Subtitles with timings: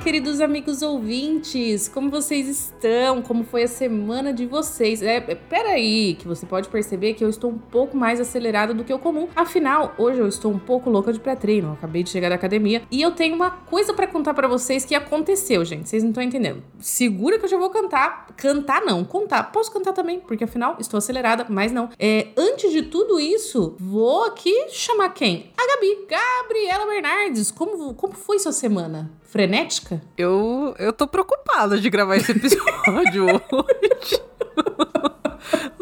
[0.08, 3.20] queridos amigos ouvintes, como vocês estão?
[3.20, 5.02] Como foi a semana de vocês?
[5.02, 8.84] É, é, peraí, que você pode perceber que eu estou um pouco mais acelerada do
[8.84, 9.28] que o comum.
[9.36, 11.72] Afinal, hoje eu estou um pouco louca de pré-treino.
[11.74, 14.94] Acabei de chegar da academia e eu tenho uma coisa para contar para vocês que
[14.94, 15.90] aconteceu, gente.
[15.90, 16.62] Vocês não estão entendendo.
[16.78, 18.28] Segura que eu já vou cantar.
[18.34, 19.52] Cantar não, contar.
[19.52, 21.90] Posso cantar também, porque afinal estou acelerada, mas não.
[21.98, 25.52] É, antes de tudo isso, vou aqui chamar quem?
[25.54, 26.06] A Gabi.
[26.08, 29.10] Gabriela Bernardes, como, como foi sua semana?
[29.28, 30.00] Frenética?
[30.16, 34.22] Eu, eu tô preocupada de gravar esse episódio hoje.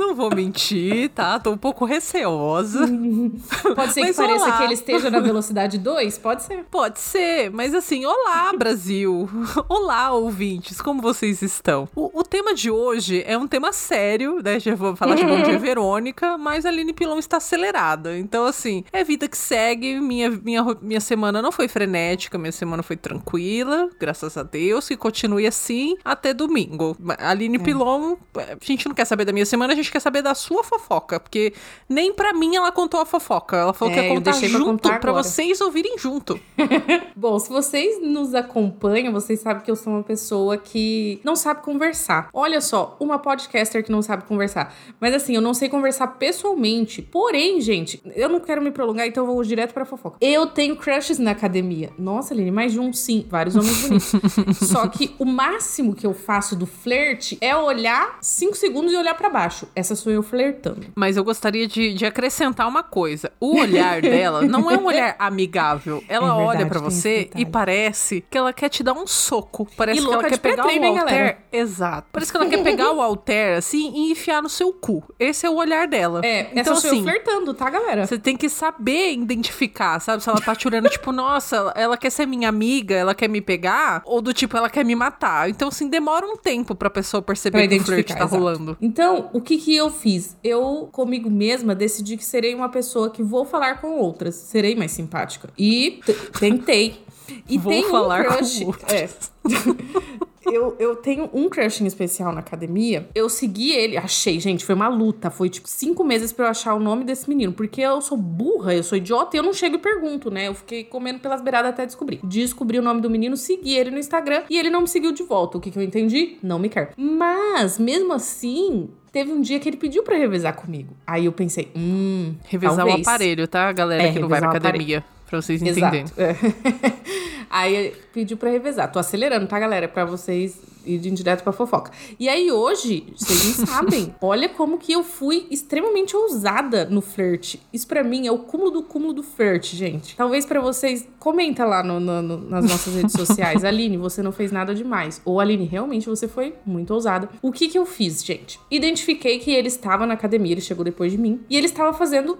[0.06, 1.36] Não vou mentir, tá?
[1.40, 2.86] Tô um pouco receosa.
[3.74, 6.18] Pode ser que pareça que ele esteja na velocidade 2?
[6.18, 6.64] Pode ser.
[6.70, 9.28] Pode ser, mas assim, olá, Brasil.
[9.68, 11.88] olá, ouvintes, como vocês estão?
[11.96, 14.60] O, o, tema de hoje é um tema sério, né?
[14.60, 18.16] Já vou falar de Bom Dia Verônica, mas a Aline Pilon está acelerada.
[18.16, 19.98] Então, assim, é vida que segue.
[19.98, 24.96] Minha, minha, minha semana não foi frenética, minha semana foi tranquila, graças a Deus, que
[24.96, 26.96] continue assim até domingo.
[27.18, 27.58] A Aline é.
[27.58, 30.62] Pilon, a gente não quer saber da minha semana, a gente quer saber da sua
[30.62, 31.54] fofoca, porque
[31.88, 33.56] nem para mim ela contou a fofoca.
[33.56, 36.38] Ela falou é, que ia contar junto para vocês ouvirem junto.
[37.16, 41.62] Bom, se vocês nos acompanham, vocês sabem que eu sou uma pessoa que não sabe
[41.62, 42.28] conversar.
[42.32, 44.74] Olha só, uma podcaster que não sabe conversar.
[45.00, 47.00] Mas assim, eu não sei conversar pessoalmente.
[47.00, 50.18] Porém, gente, eu não quero me prolongar, então eu vou direto pra fofoca.
[50.20, 51.90] Eu tenho crushes na academia.
[51.98, 53.26] Nossa, Aline, mais de um sim.
[53.30, 54.12] Vários homens bonitos.
[54.68, 59.14] Só que o máximo que eu faço do flerte é olhar cinco segundos e olhar
[59.14, 59.66] para baixo.
[59.76, 60.86] Essa sou eu flertando.
[60.94, 63.30] Mas eu gostaria de, de acrescentar uma coisa.
[63.38, 66.02] O olhar dela não é um olhar amigável.
[66.08, 69.68] Ela é verdade, olha para você e parece que ela quer te dar um soco.
[69.76, 70.94] Parece e que ela quer pegar o alter.
[70.94, 71.38] Galera?
[71.52, 72.08] Exato.
[72.10, 75.04] Parece que ela quer pegar o alter assim e enfiar no seu cu.
[75.20, 76.22] Esse é o olhar dela.
[76.24, 78.06] É, então essa assim, flertando, tá, galera?
[78.06, 80.22] Você tem que saber identificar, sabe?
[80.22, 83.42] Se ela tá te olhando tipo, nossa, ela quer ser minha amiga, ela quer me
[83.42, 85.50] pegar, ou do tipo, ela quer me matar.
[85.50, 88.34] Então, assim, demora um tempo pra pessoa perceber pra que o flerte tá exato.
[88.34, 88.76] rolando.
[88.80, 90.36] Então, o que que eu fiz?
[90.44, 94.36] Eu, comigo mesma, decidi que serei uma pessoa que vou falar com outras.
[94.36, 95.50] Serei mais simpática.
[95.58, 96.00] E
[96.38, 97.04] tentei.
[97.48, 98.62] E vou tem falar um crush.
[98.88, 99.08] É.
[100.52, 103.08] eu, eu tenho um crush em especial na academia.
[103.14, 105.30] Eu segui ele, achei, gente, foi uma luta.
[105.30, 107.52] Foi tipo cinco meses para eu achar o nome desse menino.
[107.52, 110.48] Porque eu sou burra, eu sou idiota e eu não chego e pergunto, né?
[110.48, 112.20] Eu fiquei comendo pelas beiradas até descobrir.
[112.24, 115.22] Descobri o nome do menino, segui ele no Instagram e ele não me seguiu de
[115.22, 115.58] volta.
[115.58, 116.38] O que, que eu entendi?
[116.42, 116.92] Não me quer.
[116.96, 120.94] Mas, mesmo assim, teve um dia que ele pediu para revezar comigo.
[121.06, 122.34] Aí eu pensei, hum.
[122.44, 122.98] Revezar talvez.
[122.98, 125.04] o aparelho, tá, galera é, que não vai pra academia?
[125.26, 126.02] Pra vocês entenderem.
[126.02, 126.20] Exato.
[126.20, 126.36] É.
[127.50, 128.90] Aí pediu para revezar.
[128.90, 129.88] Tô acelerando, tá, galera?
[129.88, 131.90] Para vocês irem direto pra fofoca.
[132.18, 137.60] E aí hoje, vocês não sabem, olha como que eu fui extremamente ousada no flerte.
[137.72, 140.16] Isso para mim é o cúmulo do cúmulo do flerte, gente.
[140.16, 143.64] Talvez para vocês, comenta lá no, no, no, nas nossas redes sociais.
[143.64, 145.20] Aline, você não fez nada demais.
[145.24, 147.28] Ou Aline, realmente você foi muito ousada.
[147.42, 148.60] O que que eu fiz, gente?
[148.70, 151.40] Identifiquei que ele estava na academia, ele chegou depois de mim.
[151.50, 152.38] E ele estava fazendo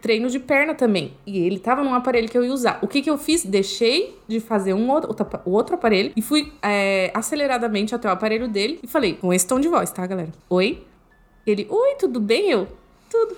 [0.00, 1.14] treino de perna também.
[1.26, 2.78] E ele estava num aparelho que eu ia usar.
[2.82, 3.44] O que que eu fiz?
[3.44, 5.14] Deixei de fazer um outro,
[5.44, 9.60] outro aparelho e fui é, aceleradamente até o aparelho dele e falei, com esse tom
[9.60, 10.32] de voz, tá, galera?
[10.48, 10.84] Oi?
[11.46, 12.50] Ele, oi, tudo bem?
[12.50, 12.66] Eu,
[13.10, 13.36] tudo.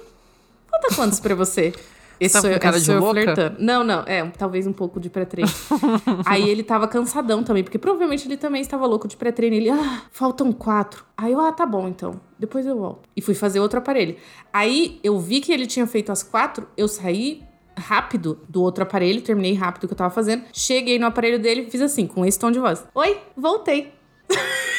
[0.71, 1.73] Falta quantos pra você?
[2.21, 3.23] Esse tava com cara de louca?
[3.23, 3.57] Flertando.
[3.59, 5.51] Não, não, é, talvez um pouco de pré-treino.
[6.27, 9.57] Aí ele tava cansadão também, porque provavelmente ele também estava louco de pré-treino.
[9.57, 11.05] Ele, ah, faltam quatro.
[11.17, 13.09] Aí eu, ah, tá bom então, depois eu volto.
[13.17, 14.17] E fui fazer outro aparelho.
[14.53, 17.43] Aí eu vi que ele tinha feito as quatro, eu saí,
[17.81, 20.45] rápido do outro aparelho, terminei rápido o que eu tava fazendo.
[20.53, 23.93] Cheguei no aparelho dele fiz assim, com esse tom de voz: Oi, voltei.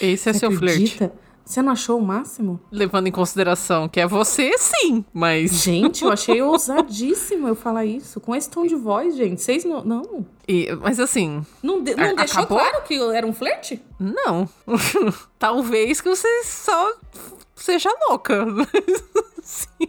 [0.00, 1.10] Esse é você seu flerte.
[1.50, 2.60] Você não achou o máximo?
[2.70, 5.50] Levando em consideração que é você, sim, mas.
[5.64, 8.20] Gente, eu achei ousadíssimo eu falar isso.
[8.20, 9.42] Com esse tom de voz, gente.
[9.42, 9.84] Vocês não.
[9.84, 10.26] Não.
[10.46, 11.44] E, mas assim.
[11.60, 12.58] Não, de, não deixou acabou?
[12.58, 13.82] claro que era um flerte?
[13.98, 14.48] Não.
[15.40, 16.92] Talvez que você só
[17.56, 18.46] seja louca.
[19.42, 19.88] sim.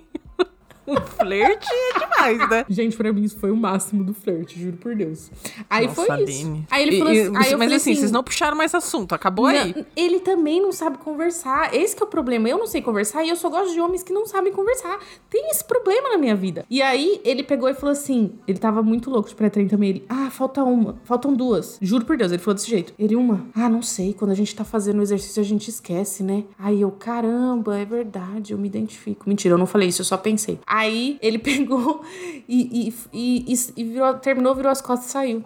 [0.92, 2.66] Um flerte é demais, né?
[2.70, 5.32] Gente, pra mim isso foi o máximo do flerte, juro por Deus.
[5.70, 6.32] Aí Nossa, foi Aline.
[6.32, 6.66] isso.
[6.70, 9.60] Aí ele falou assim, aí Mas assim, assim, vocês não puxaram mais assunto, acabou não,
[9.60, 9.86] aí.
[9.96, 11.74] Ele também não sabe conversar.
[11.74, 12.50] Esse é o problema.
[12.50, 15.00] Eu não sei conversar e eu só gosto de homens que não sabem conversar.
[15.30, 16.66] Tem esse problema na minha vida.
[16.70, 19.90] E aí ele pegou e falou assim: ele tava muito louco de pré-treino também.
[19.90, 21.78] Ele, ah, falta uma, faltam duas.
[21.82, 22.94] Juro por Deus, ele falou desse jeito.
[22.98, 24.14] Ele, uma, ah, não sei.
[24.14, 26.44] Quando a gente tá fazendo o exercício, a gente esquece, né?
[26.58, 29.28] Aí eu, caramba, é verdade, eu me identifico.
[29.28, 30.60] Mentira, eu não falei isso, eu só pensei.
[30.66, 32.04] Aí Aí ele pegou
[32.48, 35.46] e, e, e, e virou, terminou, virou as costas e saiu.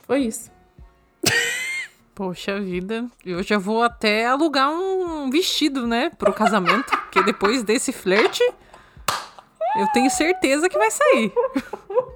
[0.00, 0.50] Foi isso.
[2.14, 7.92] Poxa vida, eu já vou até alugar um vestido, né, pro casamento, porque depois desse
[7.92, 8.42] flerte,
[9.76, 11.32] eu tenho certeza que vai sair.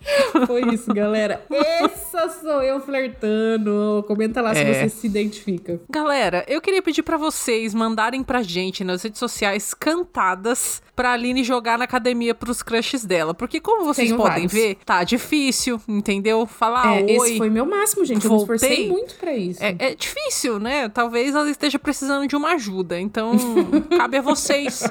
[0.46, 1.42] Foi isso, galera.
[1.50, 4.04] Essa sou eu flertando.
[4.06, 4.54] Comenta lá é.
[4.54, 5.80] se você se identifica.
[5.88, 11.42] Galera, eu queria pedir para vocês mandarem pra gente nas redes sociais cantadas pra Aline
[11.42, 13.34] jogar na academia pros crushes dela.
[13.34, 14.52] Porque como vocês Tenho podem vários.
[14.52, 16.46] ver, tá difícil, entendeu?
[16.46, 17.10] Falar é, oi.
[17.10, 18.26] Esse foi meu máximo, gente.
[18.26, 18.44] Voltei.
[18.44, 19.62] Eu me esforcei muito pra isso.
[19.62, 20.88] É, é difícil, né?
[20.88, 23.00] Talvez ela esteja precisando de uma ajuda.
[23.00, 23.32] Então,
[23.96, 24.82] cabe a vocês.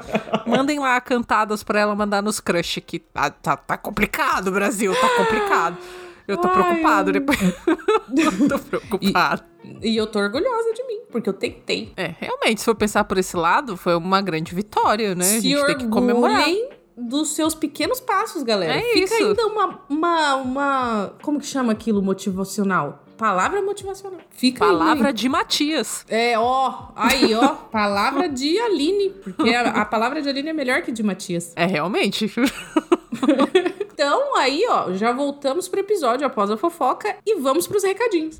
[0.47, 5.09] Mandem lá cantadas pra ela mandar nos crush que tá, tá, tá complicado, Brasil tá
[5.17, 5.77] complicado.
[6.27, 7.39] Eu tô Ai, preocupado depois.
[8.15, 9.43] eu tô preocupado.
[9.81, 11.91] E, e, eu tô orgulhosa de mim, porque eu tentei.
[11.97, 15.23] É, realmente, se for pensar por esse lado, foi uma grande vitória, né?
[15.23, 16.45] Se a gente tem que comemorar.
[16.95, 18.75] dos seus pequenos passos, galera.
[18.75, 19.25] É Fica isso.
[19.25, 21.13] ainda uma, uma, uma.
[21.23, 23.03] Como que chama aquilo motivacional?
[23.19, 24.21] Palavra motivacional.
[24.29, 25.13] Fica Palavra aí.
[25.13, 26.05] de Matias.
[26.07, 26.87] É, ó.
[26.95, 27.49] Aí, ó.
[27.69, 29.09] palavra de Aline.
[29.09, 31.51] Porque a, a palavra de Aline é melhor que de Matias.
[31.57, 32.31] É, realmente.
[33.93, 38.37] então, aí, ó, já voltamos pro episódio após a fofoca e vamos pros recadinhos.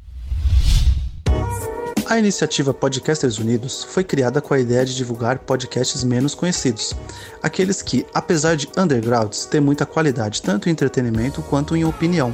[2.05, 6.95] A iniciativa Podcasters Unidos foi criada com a ideia de divulgar podcasts menos conhecidos,
[7.43, 12.33] aqueles que, apesar de undergrounds, têm muita qualidade tanto em entretenimento quanto em opinião.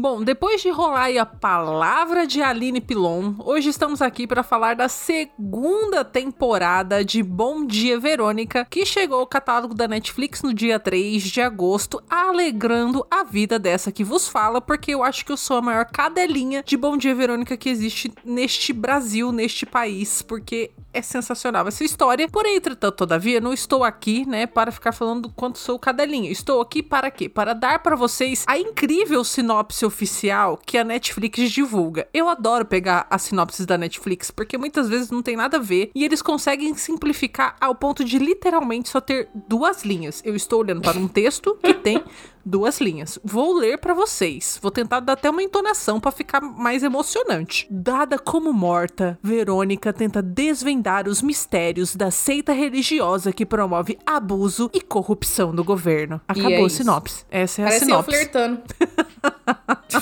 [0.00, 4.88] Bom, depois de rolar a palavra de Aline Pilon, hoje estamos aqui para falar da
[4.88, 11.24] segunda temporada de Bom Dia Verônica, que chegou ao catálogo da Netflix no dia 3
[11.24, 15.58] de agosto, alegrando a vida dessa que vos fala, porque eu acho que eu sou
[15.58, 21.02] a maior cadelinha de Bom Dia Verônica que existe neste Brasil, neste país, porque é
[21.02, 22.28] sensacional essa história.
[22.28, 26.30] Porém, entretanto, todavia, não estou aqui, né, para ficar falando quanto sou cadelinha.
[26.30, 27.28] Estou aqui para quê?
[27.28, 32.08] Para dar para vocês a incrível sinopse oficial que a Netflix divulga.
[32.14, 35.90] Eu adoro pegar as sinopses da Netflix, porque muitas vezes não tem nada a ver
[35.94, 40.22] e eles conseguem simplificar ao ponto de literalmente só ter duas linhas.
[40.24, 42.02] Eu estou olhando para um texto que tem
[42.50, 43.18] duas linhas.
[43.24, 44.58] Vou ler para vocês.
[44.60, 47.66] Vou tentar dar até uma entonação para ficar mais emocionante.
[47.70, 54.80] Dada como morta, Verônica tenta desvendar os mistérios da seita religiosa que promove abuso e
[54.80, 56.20] corrupção do governo.
[56.26, 57.24] Acabou é a sinopse.
[57.30, 58.10] Essa é Parece a sinopse.
[58.10, 58.62] Eu flertando.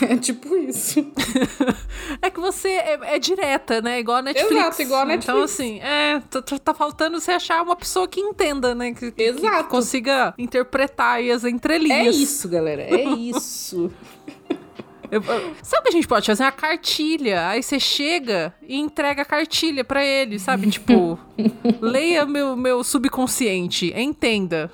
[0.09, 1.07] é tipo isso.
[2.23, 4.01] é que você é, é, direta, né?
[4.01, 4.53] Igual a Netflix.
[4.53, 5.29] Exato, igual a Netflix.
[5.29, 6.21] Então, assim, é,
[6.65, 8.93] tá, faltando você achar uma pessoa que entenda, né?
[8.93, 9.65] Que, Exato.
[9.65, 12.17] Que consiga interpretar as entrelinhas.
[12.17, 12.83] É isso, galera.
[12.83, 13.91] É isso.
[15.11, 15.23] Eu,
[15.63, 16.43] sabe o que a gente pode fazer?
[16.43, 17.49] Uma cartilha.
[17.49, 20.71] Aí você chega e entrega a cartilha para ele, sabe?
[20.71, 21.19] Tipo,
[21.81, 24.71] leia meu, meu subconsciente, entenda.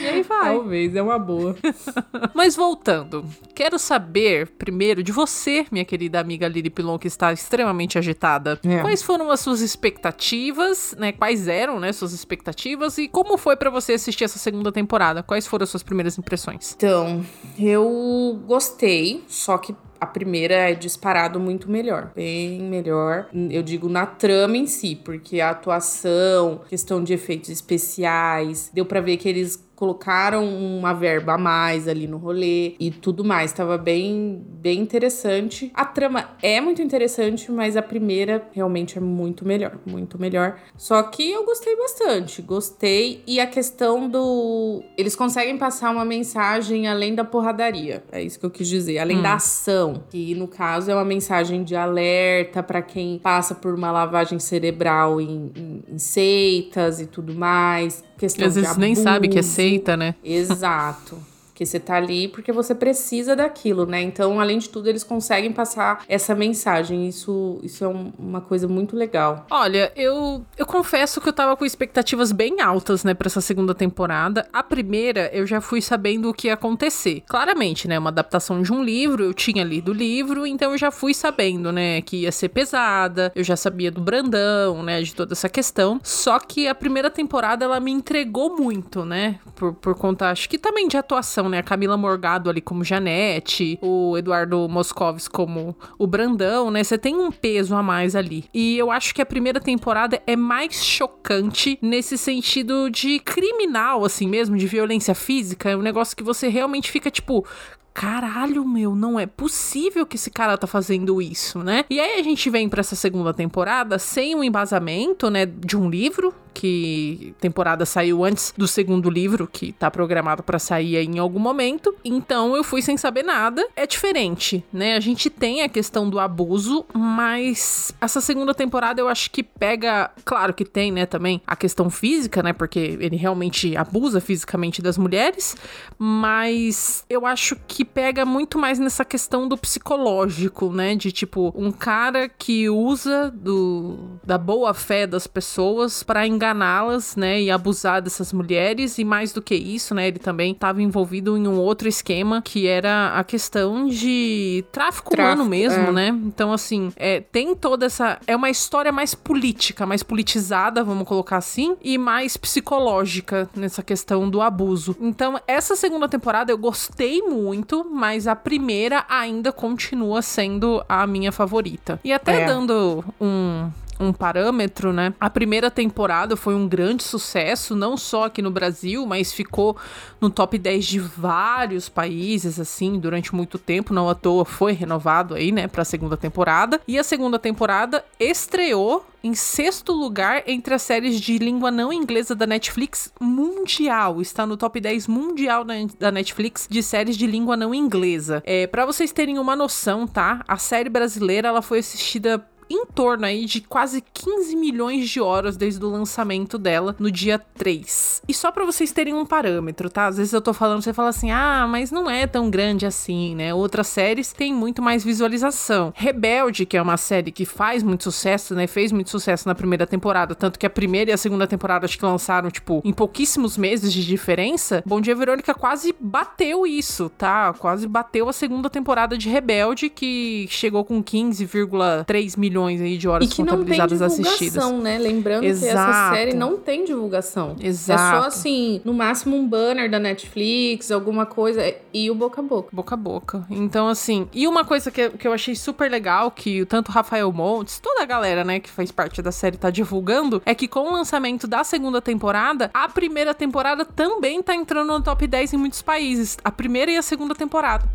[0.00, 0.54] e aí vai.
[0.54, 1.56] Talvez, é uma boa.
[2.34, 3.24] Mas voltando,
[3.54, 8.58] quero saber primeiro de você, minha querida amiga Lili Pilon, que está extremamente agitada.
[8.64, 8.78] É.
[8.80, 11.12] Quais foram as suas expectativas, né?
[11.12, 15.22] Quais eram, né, suas expectativas e como foi para você assistir essa segunda temporada?
[15.22, 16.74] Quais foram as suas primeiras impressões?
[16.76, 17.24] Então,
[17.58, 23.28] eu gostei, só que a primeira é disparado muito melhor, bem melhor.
[23.50, 29.00] Eu digo na trama em si, porque a atuação, questão de efeitos especiais, deu para
[29.00, 33.50] ver que eles colocaram uma verba a mais ali no rolê e tudo mais.
[33.50, 35.72] Tava bem, bem interessante.
[35.72, 40.58] A trama é muito interessante, mas a primeira realmente é muito melhor, muito melhor.
[40.76, 43.22] Só que eu gostei bastante, gostei.
[43.26, 44.82] E a questão do.
[44.98, 48.04] Eles conseguem passar uma mensagem além da porradaria.
[48.12, 49.22] É isso que eu quis dizer, além hum.
[49.22, 50.02] da ação.
[50.10, 55.22] Que no caso é uma mensagem de alerta para quem passa por uma lavagem cerebral
[55.22, 59.69] em, em, em seitas e tudo mais questão Às vezes nem sabe que é seita,
[59.96, 60.14] né?
[60.24, 61.29] Exato
[61.60, 64.00] que você tá ali porque você precisa daquilo, né?
[64.00, 67.06] Então, além de tudo, eles conseguem passar essa mensagem.
[67.06, 69.44] Isso, isso é um, uma coisa muito legal.
[69.50, 73.74] Olha, eu, eu confesso que eu tava com expectativas bem altas, né, pra essa segunda
[73.74, 74.48] temporada.
[74.50, 77.22] A primeira, eu já fui sabendo o que ia acontecer.
[77.28, 80.90] Claramente, né, uma adaptação de um livro, eu tinha lido o livro, então eu já
[80.90, 85.34] fui sabendo, né, que ia ser pesada, eu já sabia do Brandão, né, de toda
[85.34, 86.00] essa questão.
[86.02, 90.56] Só que a primeira temporada, ela me entregou muito, né, por, por conta, acho que
[90.56, 91.58] também de atuação né?
[91.58, 96.82] A Camila Morgado ali como Janete, o Eduardo Moscovis como o Brandão, né?
[96.82, 98.44] Você tem um peso a mais ali.
[98.54, 104.28] E eu acho que a primeira temporada é mais chocante nesse sentido de criminal, assim
[104.28, 105.70] mesmo, de violência física.
[105.70, 107.44] É um negócio que você realmente fica tipo,
[107.92, 111.84] caralho, meu, não é possível que esse cara tá fazendo isso, né?
[111.90, 115.90] E aí a gente vem para essa segunda temporada sem um embasamento, né, de um
[115.90, 121.38] livro, que temporada saiu antes do segundo livro, que tá programado para sair em algum
[121.38, 121.94] momento.
[122.04, 123.66] Então eu fui sem saber nada.
[123.76, 124.96] É diferente, né?
[124.96, 130.10] A gente tem a questão do abuso, mas essa segunda temporada eu acho que pega,
[130.24, 134.96] claro que tem, né, também a questão física, né, porque ele realmente abusa fisicamente das
[134.96, 135.56] mulheres,
[135.98, 141.70] mas eu acho que pega muito mais nessa questão do psicológico, né, de tipo um
[141.70, 148.32] cara que usa do da boa fé das pessoas para enganá-las, né, e abusar dessas
[148.32, 152.40] mulheres e mais do que isso, né, ele também estava envolvido em um outro esquema
[152.40, 155.92] que era a questão de tráfico, tráfico humano mesmo, é.
[155.92, 156.08] né?
[156.24, 161.36] Então assim, é, tem toda essa é uma história mais política, mais politizada, vamos colocar
[161.36, 164.96] assim, e mais psicológica nessa questão do abuso.
[165.00, 171.32] Então, essa segunda temporada eu gostei muito, mas a primeira ainda continua sendo a minha
[171.32, 172.00] favorita.
[172.04, 172.46] E até é.
[172.46, 175.12] dando um um parâmetro, né?
[175.20, 179.76] A primeira temporada foi um grande sucesso, não só aqui no Brasil, mas ficou
[180.20, 183.92] no top 10 de vários países, assim, durante muito tempo.
[183.92, 186.80] Não à toa foi renovado aí, né, pra segunda temporada.
[186.88, 192.34] E a segunda temporada estreou em sexto lugar entre as séries de língua não inglesa
[192.34, 194.20] da Netflix mundial.
[194.22, 195.64] Está no top 10 mundial
[195.98, 198.42] da Netflix de séries de língua não inglesa.
[198.46, 200.42] É, para vocês terem uma noção, tá?
[200.48, 205.56] A série brasileira ela foi assistida em torno aí de quase 15 milhões de horas
[205.56, 208.22] desde o lançamento dela no dia 3.
[208.28, 210.06] E só para vocês terem um parâmetro, tá?
[210.06, 213.34] Às vezes eu tô falando, você fala assim: "Ah, mas não é tão grande assim,
[213.34, 213.52] né?
[213.52, 215.92] Outras séries têm muito mais visualização.
[215.96, 218.68] Rebelde, que é uma série que faz muito sucesso, né?
[218.68, 221.98] Fez muito sucesso na primeira temporada, tanto que a primeira e a segunda temporada acho
[221.98, 224.82] que lançaram tipo em pouquíssimos meses de diferença.
[224.86, 227.52] Bom Dia Verônica quase bateu isso, tá?
[227.54, 233.08] Quase bateu a segunda temporada de Rebelde que chegou com 15,3 milhões milhões aí de
[233.08, 234.82] horas e que contabilizadas não tem divulgação, assistidas.
[234.82, 234.98] né?
[234.98, 235.64] Lembrando Exato.
[235.64, 237.56] que essa série não tem divulgação.
[237.60, 238.16] Exato.
[238.16, 242.44] É só assim, no máximo um banner da Netflix, alguma coisa, e o boca a
[242.44, 242.68] boca.
[242.72, 243.46] Boca a boca.
[243.50, 247.78] Então, assim, e uma coisa que, que eu achei super legal, que tanto Rafael Montes,
[247.78, 250.92] toda a galera, né, que faz parte da série tá divulgando, é que com o
[250.92, 255.82] lançamento da segunda temporada, a primeira temporada também tá entrando no top 10 em muitos
[255.82, 256.36] países.
[256.44, 257.88] A primeira e a segunda temporada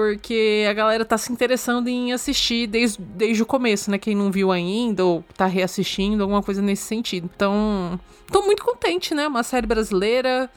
[0.00, 3.98] porque a galera tá se interessando em assistir desde, desde o começo, né?
[3.98, 7.28] Quem não viu ainda ou tá reassistindo, alguma coisa nesse sentido.
[7.36, 8.00] Então,
[8.32, 9.28] tô muito contente, né?
[9.28, 10.48] Uma série brasileira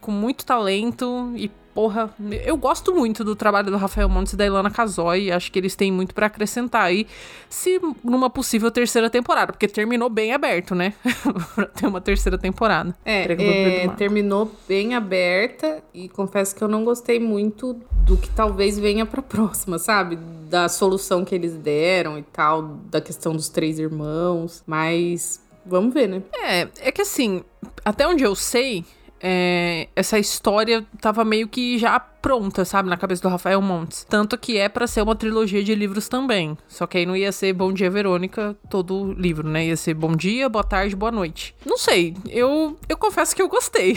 [0.00, 1.48] com muito talento e
[1.78, 2.12] porra,
[2.44, 5.30] eu gosto muito do trabalho do Rafael Montes e da Ilana Casoy.
[5.30, 7.06] Acho que eles têm muito para acrescentar aí,
[7.48, 10.92] se numa possível terceira temporada, porque terminou bem aberto, né?
[11.54, 12.92] pra ter uma terceira temporada.
[13.04, 18.76] É, é terminou bem aberta e confesso que eu não gostei muito do que talvez
[18.76, 20.18] venha pra próxima, sabe?
[20.50, 26.08] Da solução que eles deram e tal, da questão dos três irmãos, mas vamos ver,
[26.08, 26.22] né?
[26.34, 27.44] É, é que assim,
[27.84, 28.84] até onde eu sei,
[29.20, 31.98] é, essa história tava meio que já
[32.28, 34.04] pronta, sabe, na cabeça do Rafael Montes.
[34.06, 36.58] Tanto que é para ser uma trilogia de livros também.
[36.68, 39.68] Só que aí não ia ser Bom Dia Verônica todo o livro, né?
[39.68, 41.54] Ia ser Bom Dia, Boa Tarde, Boa Noite.
[41.64, 43.96] Não sei, eu, eu confesso que eu gostei.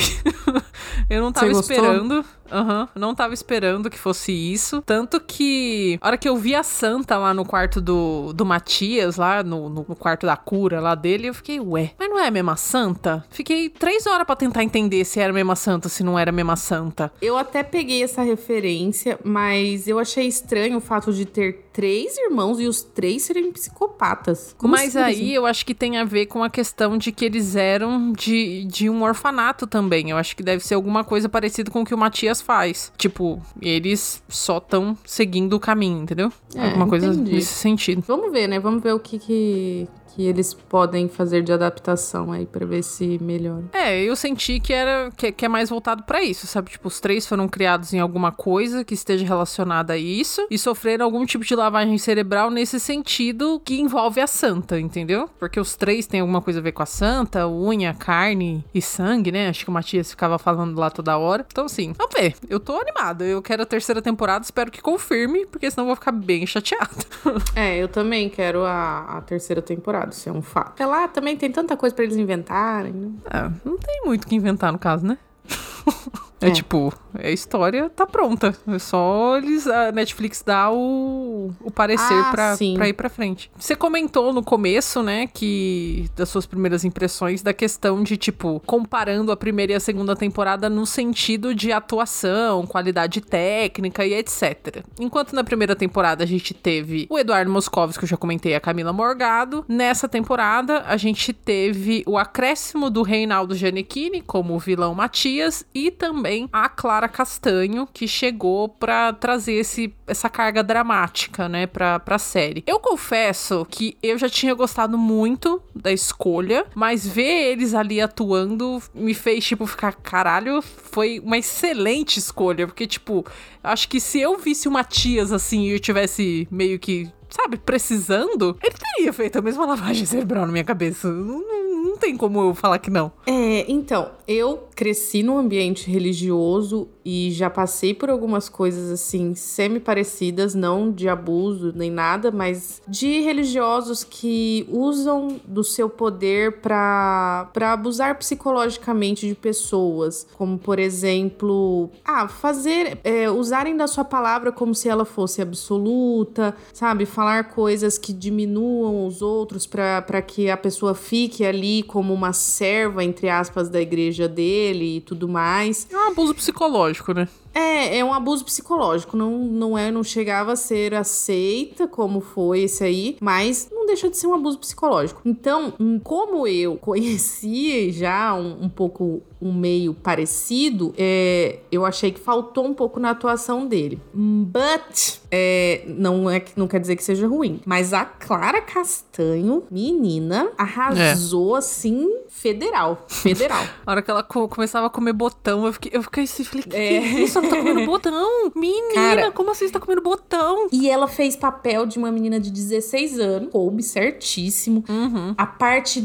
[1.10, 2.24] eu não tava esperando.
[2.52, 4.82] Aham, uhum, não tava esperando que fosse isso.
[4.82, 9.16] Tanto que, a hora que eu vi a Santa lá no quarto do, do Matias,
[9.16, 12.28] lá no, no, no quarto da cura lá dele, eu fiquei, ué, mas não é
[12.28, 13.24] a mesma Santa?
[13.30, 16.34] Fiquei três horas para tentar entender se era a mesma Santa, se não era a
[16.34, 17.12] mesma Santa.
[17.22, 22.60] Eu até peguei essa referência, mas eu achei estranho o fato de ter três irmãos
[22.60, 24.56] e os três serem psicopatas.
[24.58, 25.22] Como mas assim?
[25.22, 28.66] aí eu acho que tem a ver com a questão de que eles eram de,
[28.66, 30.10] de um orfanato também.
[30.10, 32.92] Eu acho que deve ser alguma coisa parecida com o que o Matias faz.
[32.98, 36.32] Tipo, eles só estão seguindo o caminho, entendeu?
[36.56, 37.36] É, alguma coisa entendi.
[37.36, 38.04] nesse sentido.
[38.08, 38.60] Vamos ver, né?
[38.60, 43.18] Vamos ver o que, que, que eles podem fazer de adaptação aí para ver se
[43.22, 43.64] melhora.
[43.74, 46.72] É, eu senti que era que, que é mais voltado para isso, sabe?
[46.72, 51.06] Tipo, os três foram criados em alguma coisa que esteja relacionada a isso e sofreram
[51.06, 55.30] algum tipo de lavagem cerebral nesse sentido que envolve a santa, entendeu?
[55.40, 59.32] Porque os três têm alguma coisa a ver com a santa, unha, carne e sangue,
[59.32, 59.50] né?
[59.50, 61.46] Acho que o Matias ficava falando lá toda hora.
[61.50, 62.36] Então, assim, vamos ver.
[62.50, 63.24] Eu tô animada.
[63.24, 66.90] Eu quero a terceira temporada, espero que confirme, porque senão eu vou ficar bem chateada.
[67.56, 70.70] é, eu também quero a, a terceira temporada isso é um fato.
[70.70, 73.12] Porque lá também tem tanta coisa para eles inventarem, né?
[73.30, 75.18] É, não tem muito o que inventar no caso, né?
[76.42, 78.56] É, é, tipo, a história tá pronta.
[78.68, 83.52] É só eles, a Netflix dá o, o parecer ah, pra, pra ir pra frente.
[83.56, 89.32] Você comentou no começo, né, que das suas primeiras impressões da questão de, tipo, comparando
[89.32, 94.84] a primeira e a segunda temporada no sentido de atuação, qualidade técnica e etc.
[95.00, 98.60] Enquanto na primeira temporada a gente teve o Eduardo Moscovitz, que eu já comentei, a
[98.60, 99.64] Camila Morgado.
[99.68, 106.31] Nessa temporada a gente teve o acréscimo do Reinaldo Giannichini como vilão Matias e também
[106.52, 112.64] a Clara Castanho, que chegou para trazer esse, essa carga dramática, né, pra, pra série.
[112.66, 118.82] Eu confesso que eu já tinha gostado muito da escolha, mas ver eles ali atuando
[118.94, 123.26] me fez, tipo, ficar, caralho, foi uma excelente escolha, porque, tipo,
[123.64, 128.58] acho que se eu visse o Matias assim e eu tivesse meio que sabe, precisando,
[128.62, 131.10] ele teria feito a mesma lavagem cerebral na minha cabeça.
[131.10, 133.12] Não, não, não tem como eu falar que não.
[133.26, 140.54] É, então, eu cresci num ambiente religioso e já passei por algumas coisas assim semi-parecidas,
[140.54, 148.18] não de abuso nem nada, mas de religiosos que usam do seu poder para abusar
[148.18, 154.88] psicologicamente de pessoas, como por exemplo, ah, fazer é, usarem da sua palavra como se
[154.88, 161.46] ela fosse absoluta, sabe, falar coisas que diminuam os outros para que a pessoa fique
[161.46, 165.88] ali como uma serva entre aspas da igreja dele e tudo mais.
[165.92, 167.28] É um abuso psicológico né?
[167.54, 169.16] É, é um abuso psicológico.
[169.18, 174.10] Não, não é, não chegava a ser aceita como foi esse aí, mas não deixa
[174.10, 175.22] de ser um abuso psicológico.
[175.26, 182.20] Então, como eu conhecia já um, um pouco um meio parecido, é, eu achei que
[182.20, 184.00] faltou um pouco na atuação dele.
[184.14, 187.60] But é, não, é, não quer dizer que seja ruim.
[187.66, 191.60] Mas a Clara Castanho, menina, arrasou é.
[191.60, 193.06] assim, federal.
[193.08, 193.64] Federal.
[193.86, 196.64] a hora que ela co começava a comer botão, eu fiquei, eu fiquei assim, falei,
[196.64, 197.02] que, é.
[197.02, 197.41] que isso?
[197.42, 198.52] Ela tá comendo botão?
[198.56, 200.68] Menina, Cara, como assim você tá comendo botão?
[200.72, 204.84] E ela fez papel de uma menina de 16 anos, coube certíssimo.
[204.88, 205.34] Uhum.
[205.38, 206.04] A parte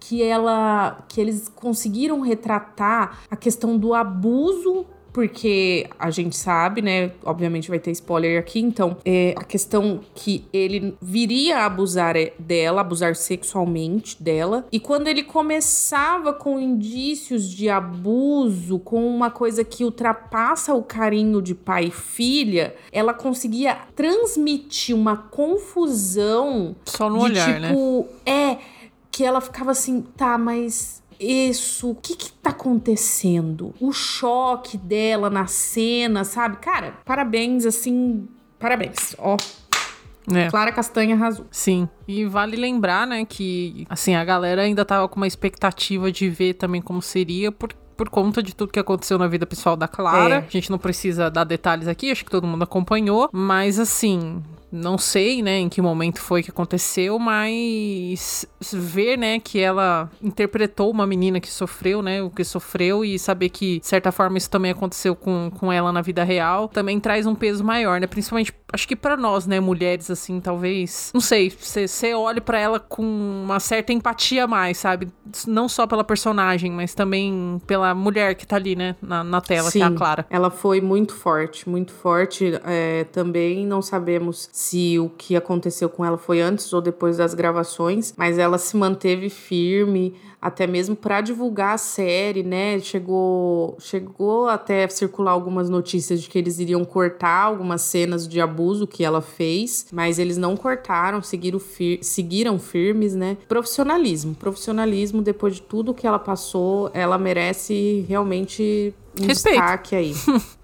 [0.00, 7.12] que ela que eles conseguiram retratar a questão do abuso porque a gente sabe, né?
[7.24, 12.32] Obviamente vai ter spoiler aqui, então é a questão que ele viria a abusar é,
[12.38, 19.64] dela, abusar sexualmente dela, e quando ele começava com indícios de abuso, com uma coisa
[19.64, 27.20] que ultrapassa o carinho de pai e filha, ela conseguia transmitir uma confusão só no
[27.20, 27.68] olhar, né?
[27.68, 28.32] tipo, né?
[28.32, 28.58] É
[29.10, 33.74] que ela ficava assim, tá, mas isso, o que que tá acontecendo?
[33.80, 36.58] O choque dela na cena, sabe?
[36.58, 38.28] Cara, parabéns, assim,
[38.58, 39.36] parabéns, ó.
[40.32, 40.50] É.
[40.50, 41.46] Clara Castanha arrasou.
[41.50, 41.88] Sim.
[42.06, 46.54] E vale lembrar, né, que assim, a galera ainda tava com uma expectativa de ver
[46.54, 50.36] também como seria, por, por conta de tudo que aconteceu na vida pessoal da Clara.
[50.36, 50.38] É.
[50.38, 53.30] A gente não precisa dar detalhes aqui, acho que todo mundo acompanhou.
[53.32, 59.58] Mas assim, não sei, né, em que momento foi que aconteceu, mas ver, né, que
[59.58, 64.12] ela interpretou uma menina que sofreu, né, o que sofreu e saber que, de certa
[64.12, 68.00] forma, isso também aconteceu com, com ela na vida real, também traz um peso maior,
[68.00, 72.58] né, principalmente, acho que para nós, né, mulheres, assim, talvez, não sei, você olhe para
[72.58, 75.08] ela com uma certa empatia a mais, sabe,
[75.46, 79.70] não só pela personagem, mas também pela mulher que tá ali, né, na, na tela,
[79.70, 80.26] Sim, que é a Clara.
[80.28, 86.04] ela foi muito forte, muito forte, é, também não sabemos se o que aconteceu com
[86.04, 91.20] ela foi antes ou depois das gravações, mas ela se manteve firme, até mesmo para
[91.20, 92.80] divulgar a série, né?
[92.80, 98.84] Chegou, chegou até circular algumas notícias de que eles iriam cortar algumas cenas de abuso
[98.84, 103.36] que ela fez, mas eles não cortaram, seguiram, fir seguiram firmes, né?
[103.46, 109.58] Profissionalismo, profissionalismo depois de tudo que ela passou, ela merece realmente um Respeito.
[109.58, 110.14] destaque aí.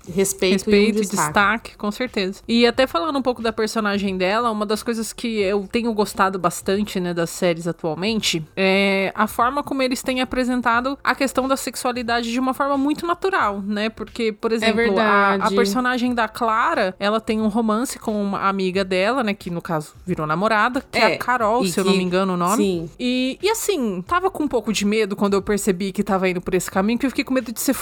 [0.09, 1.27] Respeito, Respeito e, um destaque.
[1.27, 1.77] destaque.
[1.77, 2.41] com certeza.
[2.47, 6.39] E até falando um pouco da personagem dela, uma das coisas que eu tenho gostado
[6.39, 11.57] bastante, né, das séries atualmente, é a forma como eles têm apresentado a questão da
[11.57, 13.89] sexualidade de uma forma muito natural, né?
[13.89, 18.21] Porque, por é exemplo, é a, a, personagem da Clara, ela tem um romance com
[18.23, 21.75] uma amiga dela, né, que no caso virou namorada, que é, é a Carol, se
[21.75, 21.81] que...
[21.81, 22.57] eu não me engano o nome.
[22.57, 22.91] Sim.
[22.99, 26.41] E, e assim, tava com um pouco de medo quando eu percebi que tava indo
[26.41, 27.75] por esse caminho, que eu fiquei com medo de ser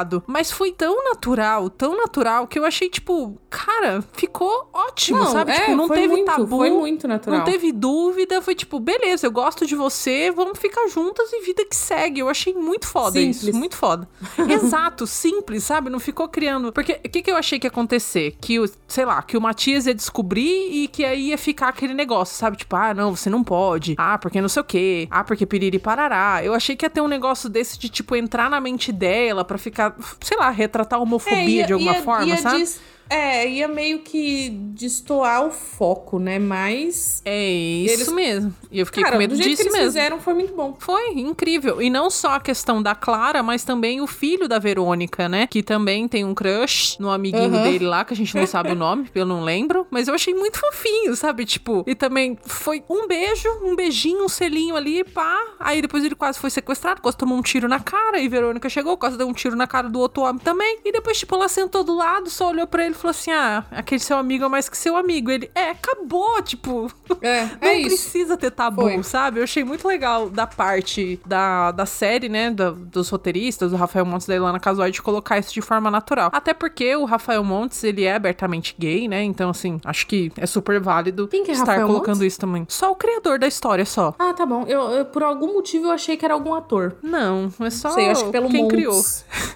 [0.00, 0.22] forçado.
[0.26, 5.52] Mas foi tão natural tão natural, que eu achei, tipo, cara, ficou ótimo, não, sabe?
[5.52, 6.56] É, tipo, não teve muito, tabu.
[6.58, 7.38] Foi muito natural.
[7.38, 11.64] Não teve dúvida, foi tipo, beleza, eu gosto de você, vamos ficar juntas e vida
[11.64, 12.20] que segue.
[12.20, 13.42] Eu achei muito foda simples.
[13.42, 14.08] isso, muito foda.
[14.48, 15.90] Exato, simples, sabe?
[15.90, 16.72] Não ficou criando.
[16.72, 18.36] Porque o que, que eu achei que ia acontecer?
[18.40, 21.94] Que o, sei lá, que o Matias ia descobrir e que aí ia ficar aquele
[21.94, 22.56] negócio, sabe?
[22.56, 23.94] Tipo, ah, não, você não pode.
[23.98, 25.08] Ah, porque não sei o quê.
[25.10, 26.40] Ah, porque piriri parará.
[26.44, 29.58] Eu achei que ia ter um negócio desse de, tipo, entrar na mente dela para
[29.58, 29.89] ficar
[30.22, 32.68] sei lá, retratar a homofobia ia- de alguma ia- forma, ia sabe?
[33.10, 36.38] É, ia meio que destoar o foco, né?
[36.38, 37.20] Mas.
[37.24, 38.54] É isso Eles- mesmo.
[38.70, 39.88] E eu fiquei cara, com medo do jeito disso que eles mesmo.
[39.92, 40.76] fizeram foi muito bom.
[40.78, 41.82] Foi incrível.
[41.82, 45.46] E não só a questão da Clara, mas também o filho da Verônica, né?
[45.46, 48.74] Que também tem um crush no amiguinho dele lá, que a gente não sabe o
[48.76, 49.86] nome, eu não lembro.
[49.90, 51.44] Mas eu achei muito fofinho, sabe?
[51.44, 55.36] Tipo, e também foi um beijo, um beijinho, um selinho ali, pá.
[55.58, 58.20] Aí depois ele quase foi sequestrado, quase tomou um tiro na cara.
[58.20, 60.78] E Verônica chegou, quase deu um tiro na cara do outro homem também.
[60.84, 63.64] E depois, tipo, ela sentou do lado, só olhou pra ele e falou assim: Ah,
[63.70, 65.30] aquele seu amigo é mais que seu amigo.
[65.30, 66.90] Ele, é, acabou, tipo.
[67.20, 67.88] É, Não é isso.
[67.88, 69.02] precisa ter tabu, Foi.
[69.02, 69.40] sabe?
[69.40, 72.50] Eu achei muito legal da parte da, da série, né?
[72.50, 75.90] da- dos roteiristas, do Rafael Montes e da Ilana Casoy, de colocar isso de forma
[75.90, 76.30] natural.
[76.32, 79.22] Até porque o Rafael Montes, ele é abertamente gay, né?
[79.22, 82.32] Então, assim, acho que é super válido Quem que é estar Rafael colocando Montes?
[82.32, 82.66] isso também.
[82.68, 84.14] Só o criador da história, só.
[84.18, 84.64] Ah, tá bom.
[84.66, 86.96] Eu, eu- por algum motivo eu achei que era algum ator.
[87.02, 88.76] Não, é só Não sei, acho que pelo quem Montes.
[88.76, 89.02] criou.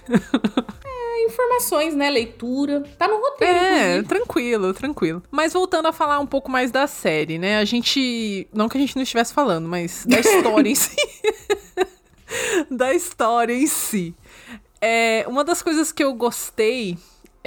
[1.15, 2.09] É, informações, né?
[2.09, 2.81] Leitura.
[2.97, 4.07] Tá no roteiro, É, inclusive.
[4.07, 5.23] tranquilo, tranquilo.
[5.31, 7.57] Mas voltando a falar um pouco mais da série, né?
[7.59, 8.47] A gente.
[8.53, 10.95] Não que a gente não estivesse falando, mas da história em si.
[12.69, 14.15] da história em si.
[14.81, 16.97] É, uma das coisas que eu gostei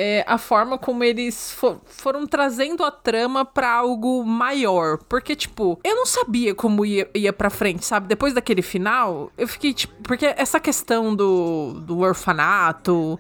[0.01, 4.99] é a forma como eles fo- foram trazendo a trama pra algo maior.
[5.09, 8.07] Porque, tipo, eu não sabia como ia, ia pra frente, sabe?
[8.07, 9.93] Depois daquele final, eu fiquei, tipo.
[10.05, 13.19] Porque essa questão do, do orfanato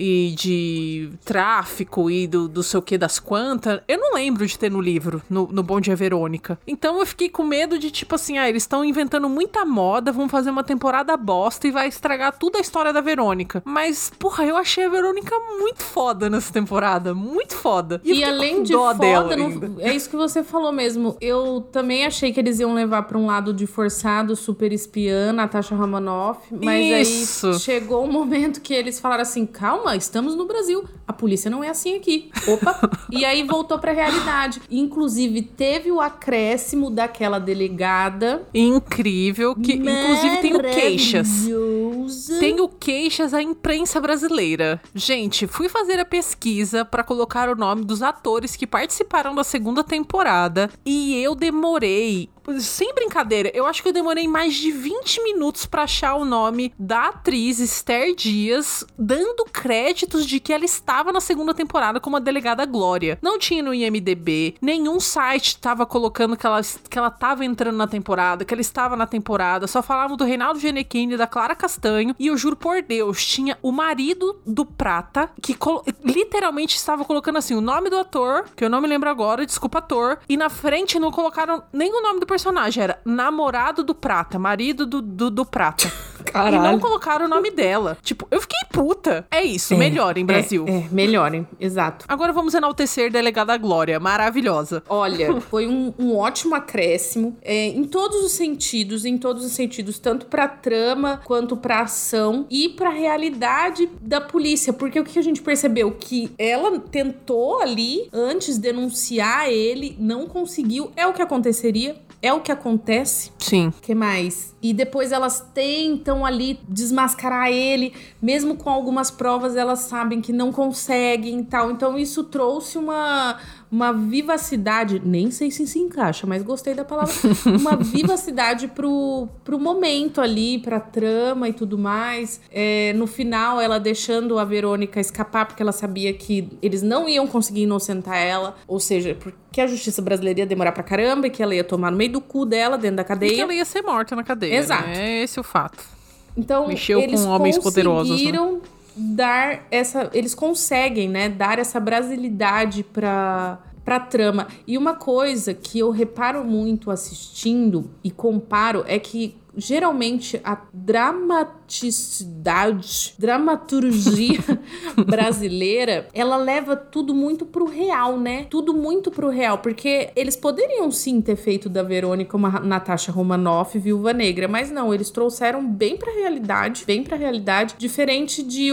[0.00, 4.56] e de tráfico e do, do sei o que das quantas, eu não lembro de
[4.58, 6.58] ter no livro, no, no Bom Dia Verônica.
[6.66, 10.28] Então eu fiquei com medo de, tipo assim, ah, eles estão inventando muita moda, vão
[10.28, 13.62] fazer uma temporada bosta e vai estragar toda a história da Verônica.
[13.64, 18.00] Mas, porra, eu achei a Verônica muito foda nessa temporada, muito foda.
[18.04, 21.16] E fiquei além de foda, não- é isso que você falou mesmo.
[21.20, 25.74] Eu também achei que eles iam levar pra um lado de forçado, super espiã, Natasha
[25.74, 26.40] Romanoff.
[26.52, 27.48] Mas Isso.
[27.48, 30.84] aí chegou um momento que eles falaram assim: calma, estamos no Brasil.
[31.06, 32.30] A polícia não é assim aqui.
[32.46, 32.90] Opa!
[33.10, 34.60] e aí voltou pra realidade.
[34.70, 38.46] Inclusive, teve o acréscimo daquela delegada.
[38.54, 41.28] Incrível, que inclusive tenho queixas.
[41.28, 42.38] Maravilhosa.
[42.38, 44.80] Tenho queixas à imprensa brasileira.
[44.94, 49.84] Gente, fui fazer a pesquisa pra colocar o nome dos atores que participaram da segunda
[49.84, 52.30] temporada e eu demorei.
[52.60, 56.72] Sem brincadeira, eu acho que eu demorei mais de 20 minutos pra achar o nome
[56.78, 62.20] da atriz Esther Dias, dando créditos de que ela estava na segunda temporada como a
[62.20, 63.18] delegada Glória.
[63.20, 67.86] Não tinha no IMDB, nenhum site tava colocando que ela, que ela tava entrando na
[67.86, 72.28] temporada, que ela estava na temporada, só falavam do Reinaldo Gianecchini, da Clara Castanho, e
[72.28, 75.56] eu juro por Deus, tinha o marido do Prata, que
[76.04, 79.78] literalmente estava colocando assim, o nome do ator, que eu não me lembro agora, desculpa
[79.78, 82.37] ator, e na frente não colocaram nem o nome do personagem,
[82.80, 85.90] era namorado do Prata, marido do, do, do Prata.
[86.34, 87.96] E não colocaram o nome dela.
[88.02, 89.26] Tipo, eu fiquei puta.
[89.30, 90.64] É isso, melhorem, Brasil.
[90.68, 92.04] É, é, melhorem, exato.
[92.08, 94.82] Agora vamos enaltecer Delegada Glória, maravilhosa.
[94.88, 99.98] Olha, foi um, um ótimo acréscimo é, em todos os sentidos, em todos os sentidos,
[99.98, 105.22] tanto pra trama quanto pra ação e pra realidade da polícia, porque o que a
[105.22, 111.96] gente percebeu que ela tentou ali antes denunciar ele, não conseguiu, é o que aconteceria,
[112.20, 113.30] é o que acontece.
[113.38, 113.72] Sim.
[113.80, 114.54] que mais?
[114.60, 120.52] E depois elas tentam ali desmascarar ele, mesmo com algumas provas elas sabem que não
[120.52, 121.70] conseguem e tal.
[121.70, 123.36] Então isso trouxe uma
[123.70, 127.12] uma vivacidade, nem sei se se encaixa, mas gostei da palavra,
[127.46, 132.40] uma vivacidade pro, pro momento ali, pra trama e tudo mais.
[132.50, 137.26] É, no final, ela deixando a Verônica escapar, porque ela sabia que eles não iam
[137.26, 141.42] conseguir inocentar ela, ou seja, porque a justiça brasileira ia demorar pra caramba e que
[141.42, 143.42] ela ia tomar no meio do cu dela, dentro da E que cadeia.
[143.42, 144.56] ela ia ser morta na cadeia.
[144.56, 144.88] Exato.
[144.88, 145.18] Né?
[145.18, 145.97] É esse o fato.
[146.38, 148.14] Então, Mexeu eles com homens poderosos, né?
[148.14, 148.60] conseguiram
[148.96, 154.48] dar essa, eles conseguem, né, dar essa brasilidade para para trama.
[154.66, 163.14] E uma coisa que eu reparo muito assistindo e comparo é que geralmente a dramaticidade,
[163.18, 164.38] dramaturgia
[165.04, 168.46] brasileira, ela leva tudo muito pro real, né?
[168.48, 173.76] Tudo muito pro real, porque eles poderiam sim ter feito da Verônica uma Natasha Romanoff,
[173.78, 178.72] Viúva Negra, mas não, eles trouxeram bem pra realidade, bem pra realidade, diferente de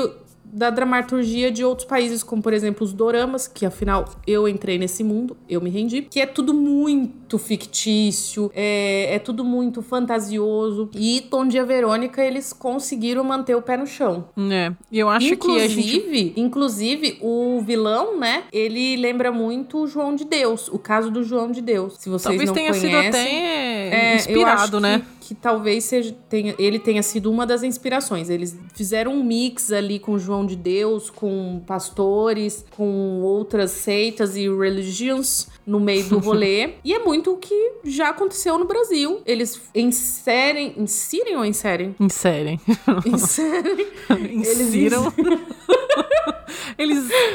[0.55, 5.03] da dramaturgia de outros países, como por exemplo os doramas, que afinal eu entrei nesse
[5.03, 10.89] mundo, eu me rendi, que é tudo muito fictício, é, é tudo muito fantasioso.
[10.95, 14.29] E Tom Dia Verônica, eles conseguiram manter o pé no chão.
[14.49, 14.71] É.
[14.89, 15.97] E eu acho que a gente.
[15.97, 18.43] Inclusive, inclusive, o vilão, né?
[18.53, 21.95] Ele lembra muito o João de Deus, o caso do João de Deus.
[21.99, 24.99] Se vocês Talvez não tenha sido conhecem, até é, eu inspirado, né?
[24.99, 28.29] Que, que talvez seja, tenha, ele tenha sido uma das inspirações.
[28.29, 34.47] Eles fizeram um mix ali com João de Deus, com pastores, com outras seitas e
[34.47, 36.75] religions no meio do rolê.
[36.83, 39.19] e é muito o que já aconteceu no Brasil.
[39.25, 40.75] Eles inserem.
[40.77, 41.95] Inserem ou inserem?
[41.99, 42.59] Inserem.
[43.07, 43.87] Inserem.
[44.31, 45.11] Insiram.
[45.17, 45.74] Eles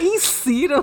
[0.02, 0.82] insiram.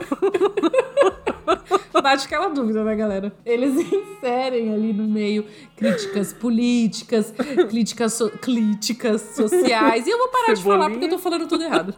[2.02, 3.34] Bate aquela dúvida, né, galera?
[3.46, 7.34] Eles inserem ali no meio críticas políticas,
[7.70, 10.06] críticas, so críticas sociais.
[10.08, 11.94] E eu vou parar de falar porque eu tô falando tudo errado.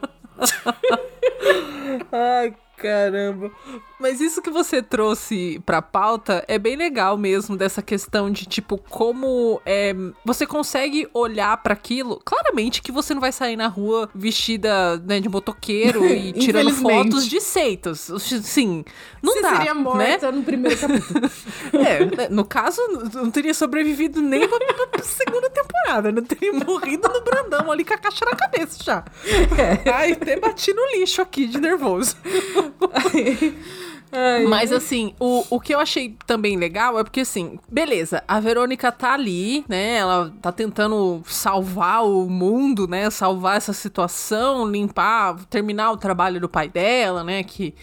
[2.12, 3.52] Ai, caramba.
[4.00, 8.78] Mas isso que você trouxe pra pauta é bem legal mesmo, dessa questão de, tipo,
[8.78, 12.22] como é, você consegue olhar para aquilo.
[12.24, 17.28] Claramente que você não vai sair na rua vestida né, de motoqueiro e tirando fotos
[17.28, 18.10] de seitas.
[18.42, 18.86] Sim,
[19.22, 19.58] não você dá.
[19.58, 20.38] seria morta né?
[20.38, 21.30] no primeiro capítulo.
[21.86, 22.82] é, no caso,
[23.13, 26.10] não teria sobrevivido nem pra, pra segunda temporada.
[26.10, 29.04] Não teria morrido no Brandão ali com a caixa na cabeça já.
[29.58, 29.89] É.
[29.92, 32.15] Ai, até bati no lixo aqui de nervoso.
[34.12, 38.39] Ai, Mas assim, o, o que eu achei também legal é porque assim, beleza, a
[38.39, 39.97] Verônica tá ali, né?
[39.97, 43.10] Ela tá tentando salvar o mundo, né?
[43.10, 47.43] Salvar essa situação, limpar, terminar o trabalho do pai dela, né?
[47.43, 47.75] Que